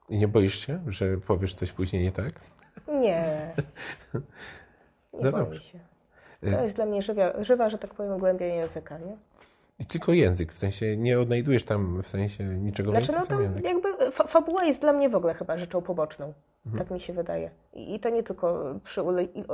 I 0.09 0.17
nie 0.17 0.27
boisz 0.27 0.65
się, 0.65 0.79
że 0.87 1.17
powiesz 1.17 1.55
coś 1.55 1.71
później 1.71 2.03
nie 2.03 2.11
tak? 2.11 2.33
Nie. 2.87 3.53
Nie 5.13 5.23
no 5.23 5.31
boję 5.31 5.43
dobrze. 5.43 5.61
się. 5.61 5.79
To 6.51 6.63
jest 6.63 6.75
dla 6.75 6.85
mnie 6.85 7.01
żywa, 7.01 7.43
żywa, 7.43 7.69
że 7.69 7.77
tak 7.77 7.93
powiem, 7.93 8.17
głębia 8.17 8.45
języka, 8.45 8.97
nie? 8.97 9.17
I 9.79 9.85
tylko 9.85 10.13
język, 10.13 10.53
w 10.53 10.57
sensie 10.57 10.97
nie 10.97 11.19
odnajdujesz 11.19 11.63
tam 11.63 12.01
w 12.01 12.07
sensie 12.07 12.43
niczego 12.43 12.91
znaczy, 12.91 13.11
więcej. 13.11 13.37
No 13.37 13.53
tam 13.53 13.63
jakby 13.63 14.11
fa 14.11 14.27
fabuła 14.27 14.63
jest 14.63 14.81
dla 14.81 14.93
mnie 14.93 15.09
w 15.09 15.15
ogóle 15.15 15.33
chyba 15.33 15.57
rzeczą 15.57 15.81
poboczną. 15.81 16.33
Mhm. 16.65 16.83
Tak 16.83 16.91
mi 16.91 16.99
się 16.99 17.13
wydaje. 17.13 17.49
I, 17.73 17.95
I, 17.95 17.99
to 17.99 18.09
nie 18.09 18.23
tylko 18.23 18.75
przy 18.83 19.01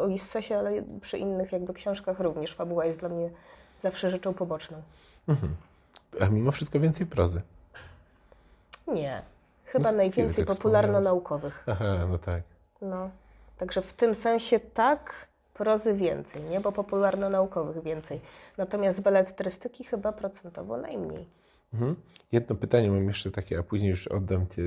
Ulissesie, 0.06 0.54
ale 0.58 0.84
przy 1.02 1.18
innych 1.18 1.52
jakby 1.52 1.74
książkach 1.74 2.20
również. 2.20 2.56
Fabuła 2.56 2.86
jest 2.86 3.00
dla 3.00 3.10
mnie 3.10 3.30
zawsze 3.84 4.10
rzeczą 4.10 4.34
poboczną. 4.34 4.82
Mhm. 5.28 5.56
A 6.22 6.26
mimo 6.26 6.52
wszystko 6.52 6.80
więcej 6.80 7.06
prozy. 7.06 7.42
Nie. 8.88 9.22
Chyba 9.66 9.92
no, 9.92 9.98
najwięcej 9.98 10.46
tak 10.46 10.56
popularno-naukowych. 10.56 11.64
Aha, 11.68 12.08
no 12.10 12.18
tak. 12.18 12.44
No. 12.82 13.10
Także 13.58 13.82
w 13.82 13.94
tym 13.94 14.16
sensie 14.16 14.60
tak, 14.60 15.28
prozy 15.60 15.94
więcej, 15.94 16.42
nie? 16.44 16.60
bo 16.60 16.72
popularno-naukowych 16.72 17.84
więcej. 17.84 18.20
Natomiast 18.58 19.02
beletrystyki 19.02 19.84
chyba 19.84 20.12
procentowo 20.12 20.78
najmniej. 20.78 21.26
Mhm. 21.74 21.96
Jedno 22.32 22.56
pytanie 22.56 22.92
mam 22.92 23.08
jeszcze 23.08 23.32
takie, 23.32 23.60
a 23.60 23.64
później 23.64 23.90
już 23.90 24.08
oddam 24.08 24.48
Cię 24.48 24.64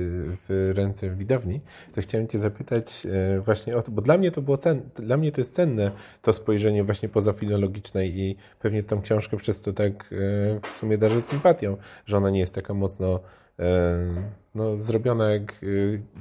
w 0.47 0.71
ręce 0.75 1.09
widowni. 1.09 1.61
To 1.95 2.01
chciałem 2.01 2.27
Cię 2.27 2.39
zapytać 2.39 3.05
e, 3.05 3.39
właśnie 3.39 3.77
o 3.77 3.81
to, 3.81 3.91
bo 3.91 4.01
dla 4.01 4.17
mnie 4.17 4.31
to 4.31 4.41
było 4.41 4.57
cenne, 4.57 4.81
dla 4.95 5.17
mnie 5.17 5.31
to 5.31 5.41
jest 5.41 5.53
cenne 5.53 5.91
to 6.21 6.33
spojrzenie 6.33 6.83
właśnie 6.83 7.09
pozafilologiczne 7.09 8.05
i 8.07 8.35
pewnie 8.59 8.83
tą 8.83 9.01
książkę 9.01 9.37
przez 9.37 9.61
to 9.61 9.73
tak 9.73 9.91
e, 9.91 9.95
w 10.71 10.77
sumie 10.77 10.97
darzę 10.97 11.21
sympatią, 11.21 11.77
że 12.05 12.17
ona 12.17 12.29
nie 12.29 12.39
jest 12.39 12.55
taka 12.55 12.73
mocno 12.73 13.19
no, 14.55 14.77
zrobiona 14.77 15.31
jak 15.31 15.53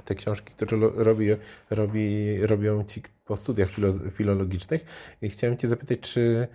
te 0.05 0.15
książki, 0.15 0.53
które 0.55 0.79
robi, 0.95 1.29
robi, 1.71 2.37
robią 2.47 2.85
ci 2.85 3.03
po 3.25 3.37
studiach 3.37 3.69
filologicznych. 4.11 4.85
I 5.23 5.29
chciałem 5.29 5.57
Cię 5.57 5.69
zapytać, 5.69 6.01
czy 6.01 6.49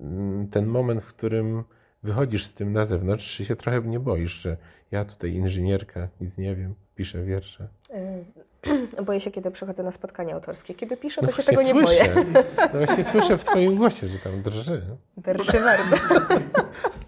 mm, 0.00 0.48
ten 0.48 0.66
moment, 0.66 1.02
w 1.02 1.06
którym 1.06 1.64
wychodzisz 2.02 2.46
z 2.46 2.54
tym 2.54 2.72
na 2.72 2.86
zewnątrz, 2.86 3.36
czy 3.36 3.44
się 3.44 3.56
trochę 3.56 3.80
nie 3.80 4.00
boisz, 4.00 4.32
że 4.32 4.56
ja 4.90 5.04
tutaj 5.04 5.32
inżynierka, 5.32 6.08
nic 6.20 6.38
nie 6.38 6.56
wiem, 6.56 6.74
piszę 6.94 7.24
wiersze? 7.24 7.68
E, 7.90 9.02
boję 9.06 9.20
się, 9.20 9.30
kiedy 9.30 9.50
przychodzę 9.50 9.82
na 9.82 9.92
spotkanie 9.92 10.34
autorskie. 10.34 10.74
Kiedy 10.74 10.96
piszę, 10.96 11.20
to 11.20 11.26
no 11.26 11.32
się 11.32 11.42
tego 11.42 11.62
nie 11.62 11.70
słyszę. 11.70 12.14
boję. 12.14 12.44
No 12.58 12.86
właśnie 12.86 13.04
słyszę 13.04 13.38
w 13.38 13.44
Twoim 13.44 13.76
głosie, 13.76 14.06
że 14.08 14.18
tam 14.18 14.42
drży. 14.42 14.82
Drży 15.16 15.60
bardzo. 15.60 15.96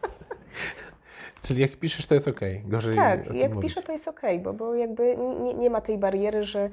Czyli 1.48 1.61
jak 1.61 1.76
piszesz, 1.76 2.06
to 2.06 2.14
jest 2.14 2.28
ok. 2.28 2.40
Gorzej 2.64 2.96
tak, 2.96 3.34
jak 3.34 3.54
mówić. 3.54 3.70
piszę, 3.70 3.82
to 3.87 3.92
jest 3.92 4.08
ok, 4.08 4.20
bo, 4.42 4.52
bo 4.52 4.74
jakby 4.74 5.16
nie, 5.16 5.54
nie 5.54 5.70
ma 5.70 5.80
tej 5.80 5.98
bariery, 5.98 6.44
że, 6.44 6.70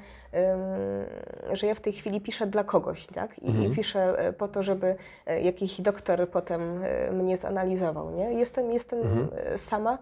że 1.53 1.67
ja 1.67 1.75
w 1.75 1.81
tej 1.81 1.93
chwili 1.93 2.21
piszę 2.21 2.47
dla 2.47 2.63
kogoś, 2.63 3.07
tak? 3.07 3.39
I, 3.39 3.47
mhm. 3.47 3.71
I, 3.71 3.75
piszę 3.75 4.19
e, 4.19 4.33
po 4.33 4.47
to, 4.47 4.63
żeby 4.63 4.95
e, 5.25 5.41
jakiś 5.41 5.81
doktor 5.81 6.29
potem 6.29 6.61
e, 6.83 7.11
mnie 7.11 7.37
zanalizował, 7.37 8.11
nie? 8.11 8.33
Jestem, 8.33 8.71
jestem 8.71 8.99
mhm. 8.99 9.27
sama, 9.57 9.97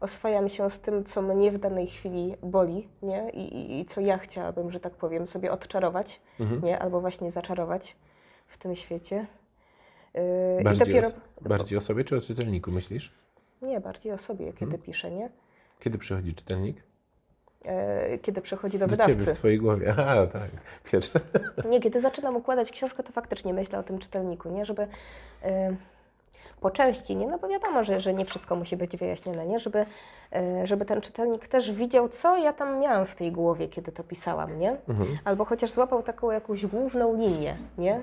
oswajam 0.00 0.48
się 0.48 0.70
z 0.70 0.80
tym, 0.80 1.04
co 1.04 1.22
mnie 1.22 1.52
w 1.52 1.58
danej 1.58 1.86
chwili 1.86 2.34
boli, 2.42 2.88
nie? 3.02 3.30
I, 3.30 3.56
i, 3.56 3.80
i 3.80 3.86
co 3.86 4.00
ja 4.00 4.18
chciałabym, 4.18 4.70
że 4.70 4.80
tak 4.80 4.92
powiem, 4.92 5.26
sobie 5.26 5.52
odczarować, 5.52 6.20
mhm. 6.40 6.64
nie? 6.64 6.78
Albo 6.78 7.00
właśnie 7.00 7.32
zaczarować 7.32 7.96
w 8.46 8.58
tym 8.58 8.76
świecie. 8.76 9.26
Bardziej, 10.64 10.86
dopiero... 10.86 11.08
o, 11.08 11.48
bardziej 11.48 11.78
o 11.78 11.80
sobie 11.80 12.04
czy 12.04 12.16
o 12.16 12.20
czytelniku 12.20 12.70
myślisz? 12.70 13.12
Nie, 13.62 13.80
bardziej 13.80 14.12
o 14.12 14.18
sobie, 14.18 14.46
kiedy 14.46 14.70
hmm. 14.70 14.82
piszę, 14.82 15.10
nie? 15.10 15.30
Kiedy 15.80 15.98
przychodzi 15.98 16.34
czytelnik? 16.34 16.82
E, 17.64 18.18
kiedy 18.18 18.42
przychodzi 18.42 18.78
do, 18.78 18.86
do 18.86 18.90
wydawcy. 18.90 19.12
Ciebie 19.12 19.34
w 19.34 19.38
Twojej 19.38 19.58
głowie. 19.58 19.90
Aha, 19.98 20.26
tak. 20.26 20.50
Nie, 21.70 21.80
kiedy 21.80 22.00
zaczynam 22.00 22.36
układać 22.36 22.70
książkę, 22.70 23.02
to 23.02 23.12
faktycznie 23.12 23.54
myślę 23.54 23.78
o 23.78 23.82
tym 23.82 23.98
czytelniku, 23.98 24.50
nie? 24.50 24.66
Żeby 24.66 24.86
e, 25.42 25.76
po 26.60 26.70
części, 26.70 27.16
nie? 27.16 27.26
No 27.26 27.38
bo 27.38 27.48
wiadomo, 27.48 27.84
że, 27.84 28.00
że 28.00 28.14
nie 28.14 28.24
wszystko 28.24 28.56
musi 28.56 28.76
być 28.76 28.96
wyjaśnione, 28.96 29.46
nie? 29.46 29.60
Żeby, 29.60 29.84
e, 30.32 30.66
żeby 30.66 30.84
ten 30.84 31.00
czytelnik 31.00 31.48
też 31.48 31.72
widział, 31.72 32.08
co 32.08 32.36
ja 32.36 32.52
tam 32.52 32.80
miałam 32.80 33.06
w 33.06 33.14
tej 33.14 33.32
głowie, 33.32 33.68
kiedy 33.68 33.92
to 33.92 34.04
pisałam, 34.04 34.58
nie? 34.58 34.76
Mhm. 34.88 35.18
Albo 35.24 35.44
chociaż 35.44 35.70
złapał 35.70 36.02
taką 36.02 36.30
jakąś 36.30 36.66
główną 36.66 37.16
linię, 37.16 37.56
nie? 37.78 38.02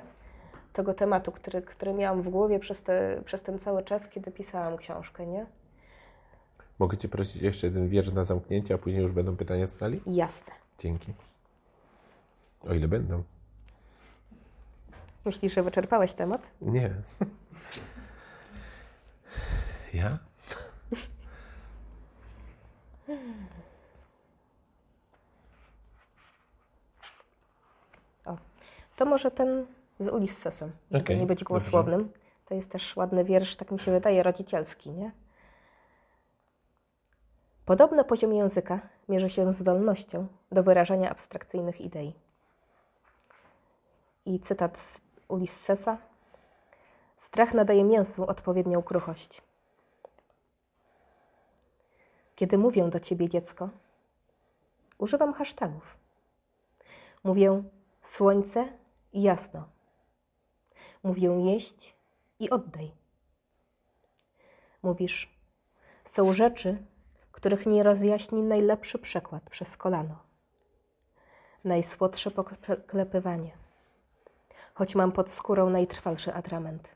Tego 0.75 0.93
tematu, 0.93 1.31
który, 1.31 1.61
który 1.61 1.93
miałam 1.93 2.21
w 2.21 2.29
głowie 2.29 2.59
przez, 2.59 2.83
te, 2.83 3.21
przez 3.25 3.41
ten 3.41 3.59
cały 3.59 3.83
czas, 3.83 4.07
kiedy 4.09 4.31
pisałam 4.31 4.77
książkę, 4.77 5.25
nie? 5.25 5.45
Mogę 6.79 6.97
Cię 6.97 7.07
prosić 7.07 7.41
jeszcze 7.41 7.67
jeden 7.67 7.89
wiersz 7.89 8.11
na 8.11 8.25
zamknięcie, 8.25 8.73
a 8.73 8.77
później 8.77 9.03
już 9.03 9.11
będą 9.11 9.37
pytania 9.37 9.67
z 9.67 9.75
sali? 9.75 10.01
Jasne. 10.07 10.53
Dzięki. 10.79 11.13
O 12.69 12.73
ile 12.73 12.87
będą? 12.87 13.23
Myślisz, 15.25 15.53
że 15.53 15.63
wyczerpałeś 15.63 16.13
temat? 16.13 16.41
Nie. 16.61 16.89
Ja? 19.93 20.17
O, 28.25 28.37
to 28.95 29.05
może 29.05 29.31
ten 29.31 29.65
z 29.99 30.07
Uliссesem, 30.07 30.71
żeby 30.91 31.03
okay, 31.03 31.17
nie 31.17 31.25
być 31.25 31.43
głosłownym. 31.43 32.03
Dobrze. 32.03 32.19
To 32.45 32.53
jest 32.53 32.71
też 32.71 32.95
ładny 32.95 33.23
wiersz, 33.23 33.55
tak 33.55 33.71
mi 33.71 33.79
się 33.79 33.91
wydaje, 33.91 34.23
rodzicielski, 34.23 34.91
nie? 34.91 35.11
Podobno 37.65 38.03
poziom 38.03 38.33
języka 38.33 38.79
mierzy 39.09 39.29
się 39.29 39.53
zdolnością 39.53 40.27
do 40.51 40.63
wyrażania 40.63 41.09
abstrakcyjnych 41.09 41.81
idei. 41.81 42.13
I 44.25 44.39
cytat 44.39 44.77
z 44.77 45.01
Ulissesa. 45.27 45.97
Strach 47.17 47.53
nadaje 47.53 47.83
mięsu 47.83 48.25
odpowiednią 48.25 48.83
kruchość. 48.83 49.41
Kiedy 52.35 52.57
mówię 52.57 52.89
do 52.89 52.99
ciebie, 52.99 53.29
dziecko, 53.29 53.69
używam 54.97 55.33
hashtagów. 55.33 55.97
Mówię 57.23 57.63
słońce 58.03 58.67
i 59.13 59.21
jasno. 59.21 59.74
Mówię 61.05 61.29
jeść 61.29 61.95
i 62.39 62.49
oddaj. 62.49 62.91
Mówisz, 64.83 65.39
są 66.05 66.33
rzeczy, 66.33 66.77
których 67.31 67.65
nie 67.65 67.83
rozjaśni 67.83 68.41
najlepszy 68.41 68.99
przekład 68.99 69.49
przez 69.49 69.77
kolano. 69.77 70.15
Najsłodsze 71.63 72.31
poklepywanie, 72.31 73.51
choć 74.73 74.95
mam 74.95 75.11
pod 75.11 75.29
skórą 75.29 75.69
najtrwalszy 75.69 76.33
atrament. 76.33 76.89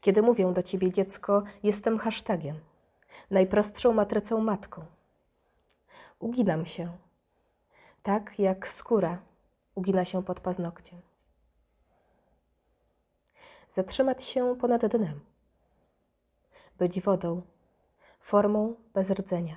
Kiedy 0.00 0.22
mówię 0.22 0.52
do 0.52 0.62
ciebie, 0.62 0.92
dziecko, 0.92 1.42
jestem 1.62 1.98
hashtagiem, 1.98 2.60
najprostszą 3.30 3.92
matrycą 3.92 4.40
matką. 4.40 4.84
Uginam 6.18 6.66
się, 6.66 6.92
tak 8.02 8.38
jak 8.38 8.68
skóra 8.68 9.18
ugina 9.74 10.04
się 10.04 10.22
pod 10.22 10.40
paznokciem. 10.40 11.07
Zatrzymać 13.78 14.24
się 14.24 14.56
ponad 14.60 14.86
dnem, 14.86 15.20
być 16.78 17.00
wodą, 17.00 17.42
formą 18.20 18.74
bez 18.94 19.10
rdzenia, 19.10 19.56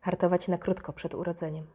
hartować 0.00 0.48
na 0.48 0.58
krótko 0.58 0.92
przed 0.92 1.14
urodzeniem. 1.14 1.66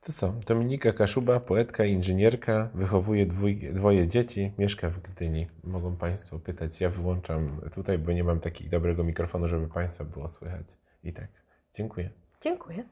To 0.00 0.12
co? 0.12 0.32
Dominika 0.46 0.92
Kaszuba, 0.92 1.40
poetka, 1.40 1.84
inżynierka, 1.84 2.68
wychowuje 2.74 3.26
dwój, 3.26 3.72
dwoje 3.74 4.08
dzieci, 4.08 4.52
mieszka 4.58 4.90
w 4.90 4.98
Gdyni. 4.98 5.46
Mogą 5.64 5.96
Państwo 5.96 6.38
pytać. 6.38 6.80
Ja 6.80 6.90
wyłączam 6.90 7.60
tutaj, 7.74 7.98
bo 7.98 8.12
nie 8.12 8.24
mam 8.24 8.40
takiego 8.40 8.70
dobrego 8.70 9.04
mikrofonu, 9.04 9.48
żeby 9.48 9.68
Państwa 9.68 10.04
było 10.04 10.28
słychać. 10.28 10.66
I 11.04 11.12
tak. 11.12 11.28
Dziękuję. 11.74 12.10
Dziękuję. 12.40 12.84